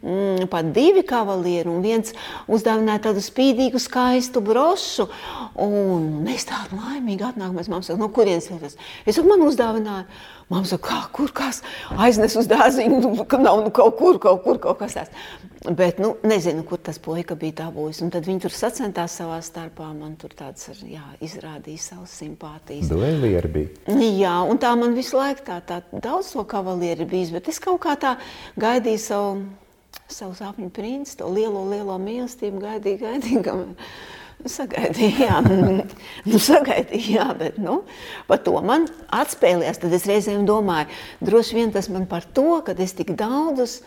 mm, 0.00 0.46
pat 0.52 0.70
divi 0.76 1.04
kavalieri, 1.06 1.68
un 1.68 1.84
viens 1.84 2.14
uzdāvināja 2.48 3.08
tādu 3.10 3.24
spīdīgu, 3.24 3.82
skaistu 3.82 4.40
brošu. 4.44 5.10
Un 5.60 6.08
mēs 6.24 6.48
tādu 6.48 6.80
laimīgi 6.80 7.28
atnākam, 7.28 7.58
mēs 7.60 7.68
mamma 7.72 7.84
saka, 7.84 8.00
no 8.00 8.08
kurienes 8.14 8.48
tas? 8.48 8.78
Es 9.04 9.18
saku, 9.18 9.28
man 9.32 9.44
uzdāvināja. 9.44 10.08
Māma 10.46 10.62
saka, 10.68 10.86
kā, 10.86 10.96
kur 11.10 11.32
kas 11.34 11.58
aiznes 11.98 12.36
uz 12.38 12.46
dārziņu, 12.46 13.00
nu, 13.02 13.24
ka 13.26 13.40
nav 13.42 13.64
nu, 13.64 13.72
kaut 13.74 13.96
kur, 13.98 14.20
kaut 14.22 14.44
kur, 14.44 14.60
kaut 14.62 14.78
kas 14.78 14.94
tāds. 14.94 15.24
Bet, 15.66 15.98
nu, 15.98 16.12
nezinu, 16.22 16.62
kur 16.68 16.78
tas 16.78 17.00
puika 17.02 17.34
bija 17.38 17.64
dabūjis. 17.64 18.04
Un 18.06 18.12
tad 18.14 18.28
viņi 18.28 18.44
tur 18.44 18.54
sacentās 18.54 19.16
savā 19.18 19.40
starpā. 19.42 19.88
Man 19.96 20.14
tur 20.20 20.30
tāds, 20.38 20.68
jā, 20.86 21.02
izrādīja 21.24 21.82
savas 21.82 22.14
simpātijas. 22.20 22.92
Duelieri 22.92 23.50
bija. 23.56 23.96
Jā, 24.06 24.36
un 24.46 24.60
tā 24.62 24.70
man 24.78 24.94
visu 24.94 25.18
laiku 25.18 25.42
tā, 25.48 25.58
tā 25.66 25.80
daudz 25.90 26.30
to 26.36 26.44
kavalieri 26.46 27.08
bijis, 27.10 27.32
bet 27.34 27.50
es 27.50 27.58
kaut 27.62 27.80
kā 27.82 27.96
tā 27.98 28.14
gaidīju 28.62 29.02
savu, 29.02 29.32
savu 30.06 30.36
sapņu 30.38 30.70
princi, 30.76 31.16
to 31.18 31.32
lielo, 31.32 31.64
lielo 31.72 31.98
mīlestību, 31.98 32.62
gaidīju, 32.62 33.02
gaidīju. 33.02 33.42
Nu, 33.48 33.90
sagaidīju, 34.50 35.26
jā, 35.26 35.40
nu, 35.46 36.40
sagaidīju, 36.40 37.12
jā, 37.16 37.26
bet 37.38 37.60
nu, 37.62 37.80
par 38.28 38.40
to 38.46 38.56
man 38.64 38.88
atspēlējās. 39.14 39.82
Tad 39.82 39.94
es 39.96 40.08
reizēm 40.08 40.46
domāju, 40.48 40.90
droši 41.24 41.58
vien 41.58 41.74
tas 41.74 41.90
man 41.92 42.08
par 42.10 42.26
to, 42.36 42.62
ka 42.66 42.76
es 42.82 42.96
tik 42.96 43.14
daudzus, 43.18 43.80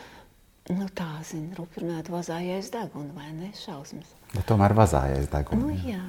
nu 0.70 0.88
tā, 0.94 1.10
zinu, 1.26 1.52
rupinētu 1.58 2.14
vazājais 2.14 2.72
degunu, 2.74 3.12
vai 3.18 3.32
ne, 3.34 3.52
šausmas. 3.58 4.16
Bet 4.36 4.46
tomēr 4.50 4.76
vazājais 4.78 5.30
degunu. 5.32 5.70
Nu 5.70 5.78
jā, 5.90 6.04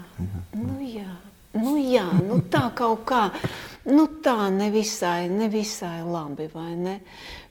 nu 0.57 0.77
jā, 0.85 1.13
nu 1.57 1.77
jā, 1.81 2.07
nu 2.27 2.41
tā 2.53 2.67
kaut 2.77 3.07
kā, 3.09 3.23
nu 3.89 4.05
tā 4.25 4.51
nevisai, 4.53 5.31
nevisai 5.33 6.03
labi, 6.05 6.51
vai 6.53 6.75
ne? 6.77 6.99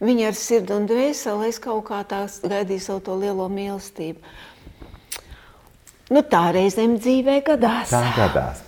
Viņi 0.03 0.29
ar 0.29 0.37
sirdi 0.37 0.75
un 0.77 0.85
dvēseli, 0.89 1.49
es 1.49 1.59
kaut 1.63 1.87
kā 1.89 2.03
tā 2.07 2.21
gaidīju 2.27 2.85
savu 2.85 3.03
to 3.09 3.17
lielo 3.19 3.49
mīlestību. 3.51 4.37
Nu, 6.09 6.23
tā 6.25 6.47
reizēm 6.55 6.97
dzīvē 6.97 7.41
gadās. 7.45 7.91
Tā 7.93 8.01
gadās. 8.15 8.63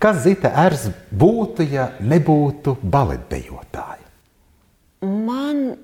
Kas 0.00 0.22
Zita 0.24 0.48
Ers 0.64 0.86
būtu, 1.12 1.64
ja 1.68 1.90
nebūtu 2.00 2.78
baletdejotāja? 2.80 4.04
Man 5.04 5.76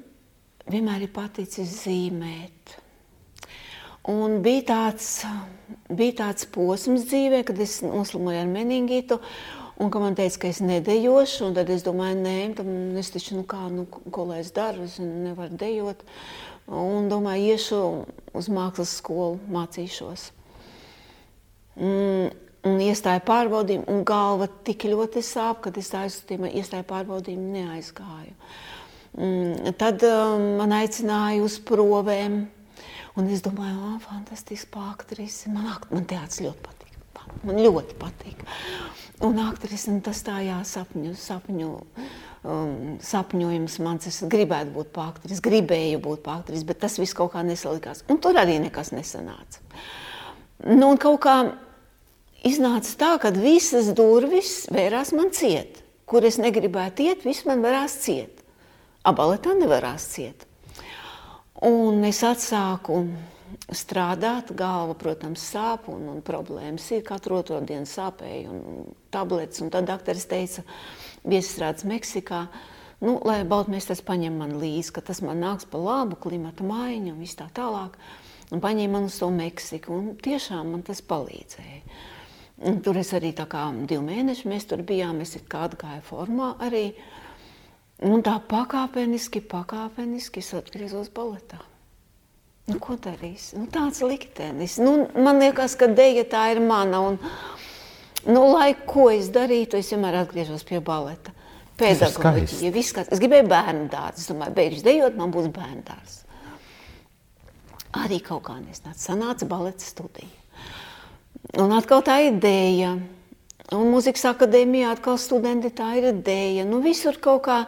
vienmēr 0.73 1.05
ir 1.07 1.13
paticis 1.13 1.75
zīmēt. 1.83 2.79
Un 4.09 4.41
bija 4.43 4.65
tāds, 4.73 5.09
bija 5.93 6.17
tāds 6.25 6.49
posms 6.51 7.05
dzīvē, 7.07 7.45
kad 7.47 7.61
es 7.63 7.79
noslimoju 7.85 8.41
ar 8.41 8.49
meningitu, 8.51 9.21
un 9.79 9.93
ka 9.93 10.01
man 10.03 10.17
teica, 10.19 10.41
ka 10.43 10.51
es 10.51 10.59
nedejošu, 10.65 11.47
un 11.47 11.57
tad 11.61 11.71
es 11.71 11.85
domāju, 11.87 12.19
nē, 12.25 12.37
tam 12.59 12.73
es 12.99 13.13
taču, 13.15 13.37
nu 13.39 13.47
kā, 13.49 13.69
nu, 13.71 13.85
ko 13.87 14.27
lai 14.33 14.41
es 14.43 14.51
daru, 14.57 14.89
es 14.89 14.97
nevaru 14.99 15.61
dejot, 15.61 16.03
un 16.67 17.13
domāju, 17.13 17.53
iešu 17.55 17.83
uz 18.43 18.51
mākslas 18.51 18.97
skolu, 18.99 19.39
mācīšos. 19.55 20.33
Mm, 21.81 22.33
un 22.69 22.83
iestāja 22.85 23.23
pārbaudījumu, 23.27 23.87
un 23.91 24.03
galva 24.07 24.49
tik 24.67 24.87
ļoti 24.91 25.23
sāp, 25.25 25.63
kad 25.67 25.79
es 25.81 25.91
aizsūtīju, 25.97 26.51
iestāju 26.61 26.87
pārbaudījumu 26.91 27.49
neaizgāju. 27.57 28.35
Mm, 29.13 29.73
tad 29.81 30.05
um, 30.09 30.45
man 30.61 30.75
aicināja 30.77 31.43
uz 31.45 31.59
provēm, 31.69 32.43
un 33.19 33.33
es 33.33 33.45
domāju, 33.45 33.81
oh, 33.93 33.99
fantastisks 34.05 34.79
aktrise. 34.93 35.53
Man, 35.53 35.69
man 35.91 36.09
teātris 36.09 36.45
ļoti 36.47 36.65
patīk. 36.69 36.79
Man 37.47 37.59
ļoti 37.63 37.97
patīk. 38.01 38.43
Un 39.23 39.39
aktrise 39.43 39.93
tas 40.05 40.21
tā 40.27 40.41
jā, 40.43 40.59
sapņu, 40.67 41.13
sapņu, 41.19 41.69
um, 42.43 42.73
sapņojums 43.03 43.79
mans. 43.85 44.09
Es 44.11 44.23
gribētu 44.31 44.75
būt 44.75 44.93
par 44.95 45.13
aktris, 45.13 45.43
gribēju 45.45 46.01
būt 46.03 46.25
par 46.25 46.41
aktris, 46.43 46.65
bet 46.67 46.83
tas 46.83 46.99
viss 47.01 47.17
kaut 47.17 47.33
kā 47.35 47.45
nesalikās. 47.47 48.05
Un 48.11 48.19
tur 48.23 48.39
arī 48.41 48.59
nekas 48.63 48.93
nesanāca. 48.95 49.63
Nu, 50.63 50.93
un 50.93 50.99
kaut 51.01 51.19
kā 51.25 51.37
iznāca 52.47 52.95
tā, 52.99 53.11
ka 53.23 53.33
visas 53.35 53.91
durvis 53.99 54.69
vērās 54.71 55.11
man 55.17 55.33
ciet. 55.35 55.81
Kur 56.07 56.23
es 56.29 56.39
negribētu 56.39 57.09
iet, 57.09 57.27
viss 57.27 57.47
man 57.49 57.65
varās 57.65 57.97
ciet. 58.05 58.43
Abaletā 59.09 59.57
nevarās 59.59 60.07
ciet. 60.13 60.47
Un 61.67 62.03
es 62.07 62.23
atsāku 62.27 63.01
strādāt, 63.75 64.53
galva, 64.55 64.95
protams, 64.99 65.43
sāp 65.53 65.89
un, 65.91 66.07
un 66.15 66.23
problēmas 66.23 66.87
ir. 66.95 67.03
Katru 67.07 67.41
otro 67.41 67.59
dienu 67.67 67.89
sāpēja 67.89 68.51
un 68.53 68.87
tabletes. 69.15 69.63
Un 69.65 69.73
tad 69.75 69.91
dakteris 69.91 70.29
teica, 70.31 70.63
viesstrādes 71.27 71.87
Meksikā, 71.89 72.45
nu, 73.03 73.19
lai 73.27 73.43
Baltmēsters 73.49 74.05
paņem 74.07 74.39
man 74.43 74.55
līdzi, 74.63 74.95
ka 74.95 75.03
tas 75.11 75.23
man 75.27 75.43
nāks 75.43 75.67
pa 75.71 75.81
labu, 75.83 76.19
klimata 76.23 76.67
maiņu 76.67 77.17
un 77.17 77.23
viss 77.23 77.39
tā 77.39 77.51
tālāk 77.55 77.99
un 78.53 78.61
paņēma 78.61 78.93
man 78.99 79.09
uz 79.09 79.19
to 79.21 79.31
Meksiku. 79.33 79.97
Un 79.97 80.13
tiešām 80.23 80.75
man 80.75 80.85
tas 80.87 81.03
palīdzēja. 81.09 81.81
Un 82.69 82.79
tur 82.85 83.01
es 83.01 83.11
arī 83.17 83.33
tā 83.35 83.49
kā 83.51 83.65
divi 83.75 84.05
mēneši 84.07 84.51
mēs 84.51 84.69
tur 84.71 84.85
bijām, 84.87 85.23
es 85.25 85.35
kā 85.51 85.65
atgāju 85.67 86.05
formā 86.07 86.53
arī. 86.63 86.93
Un 88.07 88.23
tā 88.23 88.37
pakāpeniski, 88.51 89.43
pakāpeniski 89.51 90.43
es 90.43 90.53
atgriezos 90.59 91.11
baletā. 91.15 91.61
Nu, 92.71 92.79
ko 92.83 92.95
darīs? 93.03 93.51
Nu, 93.59 93.67
tāds 93.71 94.03
liktenis. 94.07 94.77
Nu, 94.83 95.09
man 95.19 95.43
liekas, 95.43 95.75
ka 95.79 95.89
deja 95.91 96.23
tā 96.31 96.45
ir 96.55 96.63
mana. 96.63 97.01
Un, 97.09 97.19
nu, 98.29 98.45
lai 98.53 98.73
ko 98.87 99.09
es 99.11 99.31
darītu, 99.35 99.81
es 99.81 99.91
vienmēr 99.91 100.21
atgriežos 100.23 100.63
pie 100.67 100.79
baleta. 100.83 101.35
Pedagoģija, 101.79 102.71
viss 102.75 102.95
kāds. 102.95 103.11
Es 103.11 103.23
gribēju 103.23 103.49
bērnu 103.51 103.89
dārzu. 103.91 104.23
Es 104.23 104.31
domāju, 104.31 104.55
beigšu 104.59 104.87
dejot, 104.87 105.19
man 105.19 105.35
būs 105.35 105.51
bērnu 105.55 105.83
dārsts 105.89 106.22
arī 107.97 108.21
kaut 108.25 108.47
kā 108.49 108.59
nesnāca. 108.61 108.99
Sanāca 109.01 109.49
baleta 109.49 109.85
studija. 109.85 110.31
Un 111.61 111.75
atkal 111.77 112.05
tā 112.07 112.21
ideja. 112.29 112.95
Un 113.73 113.89
mūzikas 113.93 114.25
akadēmijā 114.33 114.93
atkal 114.93 115.19
studenti 115.21 115.73
tā 115.75 115.95
ir 116.01 116.11
ideja. 116.13 116.67
Nu, 116.69 116.83
visur 116.85 117.17
kaut 117.23 117.45
kā, 117.47 117.59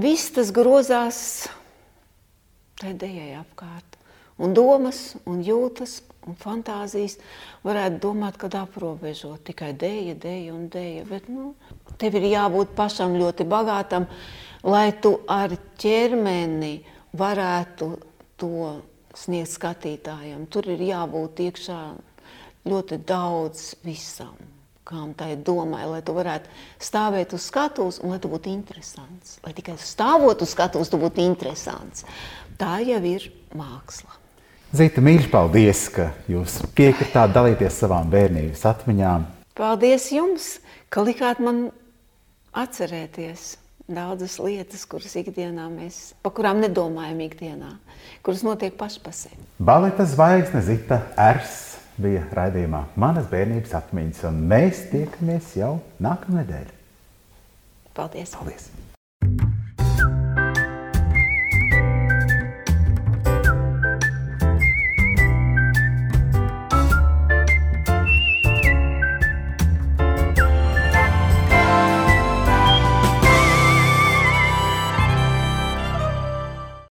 viss 0.00 0.32
tas 0.36 0.52
grozās 0.54 1.18
tai 2.80 2.92
idejai 2.94 3.36
apkārt. 3.40 3.96
Un 4.36 4.52
domas, 4.56 5.14
un 5.24 5.40
jūtas, 5.44 6.02
un 6.28 6.36
fantāzijas 6.36 7.16
varētu 7.64 8.00
domāt, 8.02 8.36
kad 8.40 8.56
aprobežot 8.58 9.46
tikai 9.48 9.70
dēļa, 9.80 10.16
dēļa 10.20 10.52
un 10.52 10.66
dēļa. 10.72 11.04
Bet 11.08 11.30
nu, 11.32 11.54
tev 12.00 12.18
ir 12.20 12.28
jābūt 12.34 12.74
pašam 12.76 13.16
ļoti 13.16 13.46
bagātam, 13.48 14.08
lai 14.66 14.90
tu 15.00 15.14
ar 15.30 15.56
ķermeni 15.80 16.74
varētu 17.16 17.90
to 18.36 18.74
sniegt 19.16 19.52
skatītājiem. 19.54 20.44
Tur 20.52 20.68
ir 20.72 20.82
jābūt 20.86 21.40
iekšā 21.46 21.80
ļoti 22.66 22.98
daudz 23.06 23.72
visam, 23.86 24.34
kām 24.86 25.14
tā 25.18 25.32
ir 25.34 25.42
domai, 25.46 25.84
lai 25.88 26.02
tu 26.06 26.14
varētu 26.16 26.50
stāvēt 26.82 27.34
uz 27.36 27.46
skatuves 27.50 28.00
un 28.02 28.14
lai 28.14 28.20
tu 28.22 28.30
būtu 28.32 28.52
interesants. 28.52 29.38
Lai 29.46 29.54
tikai 29.56 29.78
stāvot 29.80 30.42
uz 30.42 30.52
skatuves, 30.54 30.90
tu 30.92 31.00
būtu 31.02 31.24
interesants. 31.24 32.06
Tā 32.58 32.78
jau 32.86 33.02
ir 33.06 33.30
māksla. 33.56 34.22
Zita, 34.76 35.00
mīļš, 35.00 35.28
paldies, 35.30 35.86
ka 35.94 36.10
jūs 36.28 36.58
piekritāt 36.76 37.30
dalīties 37.32 37.78
savām 37.84 38.10
bērnības 38.12 38.64
atmiņām. 38.66 39.28
Paldies 39.56 40.10
jums, 40.12 40.48
ka 40.92 41.04
likāt 41.06 41.38
man 41.40 41.68
atcerēties 42.56 43.54
daudzas 43.86 44.38
lietas, 44.42 44.84
kuras 44.88 45.14
ikdienā 45.18 45.66
mēs, 45.70 46.14
pa 46.22 46.32
kurām 46.34 46.60
nedomājam 46.62 47.20
ikdienā, 47.26 47.76
kuras 48.26 48.42
notiek 48.46 48.74
paši 48.78 49.02
pa 49.02 49.14
sevi. 49.14 49.38
Baleta 49.58 50.06
zvaigzne 50.08 50.62
Zita 50.66 51.00
Ers 51.28 51.76
bija 52.00 52.24
raidījumā 52.36 52.82
Manas 52.98 53.28
bērnības 53.30 53.76
atmiņas, 53.78 54.24
un 54.30 54.42
mēs 54.50 54.86
tiekamies 54.92 55.54
jau 55.60 55.76
nākamnedēļ. 56.02 56.74
Paldies! 57.96 58.34
Paldies. 58.36 58.68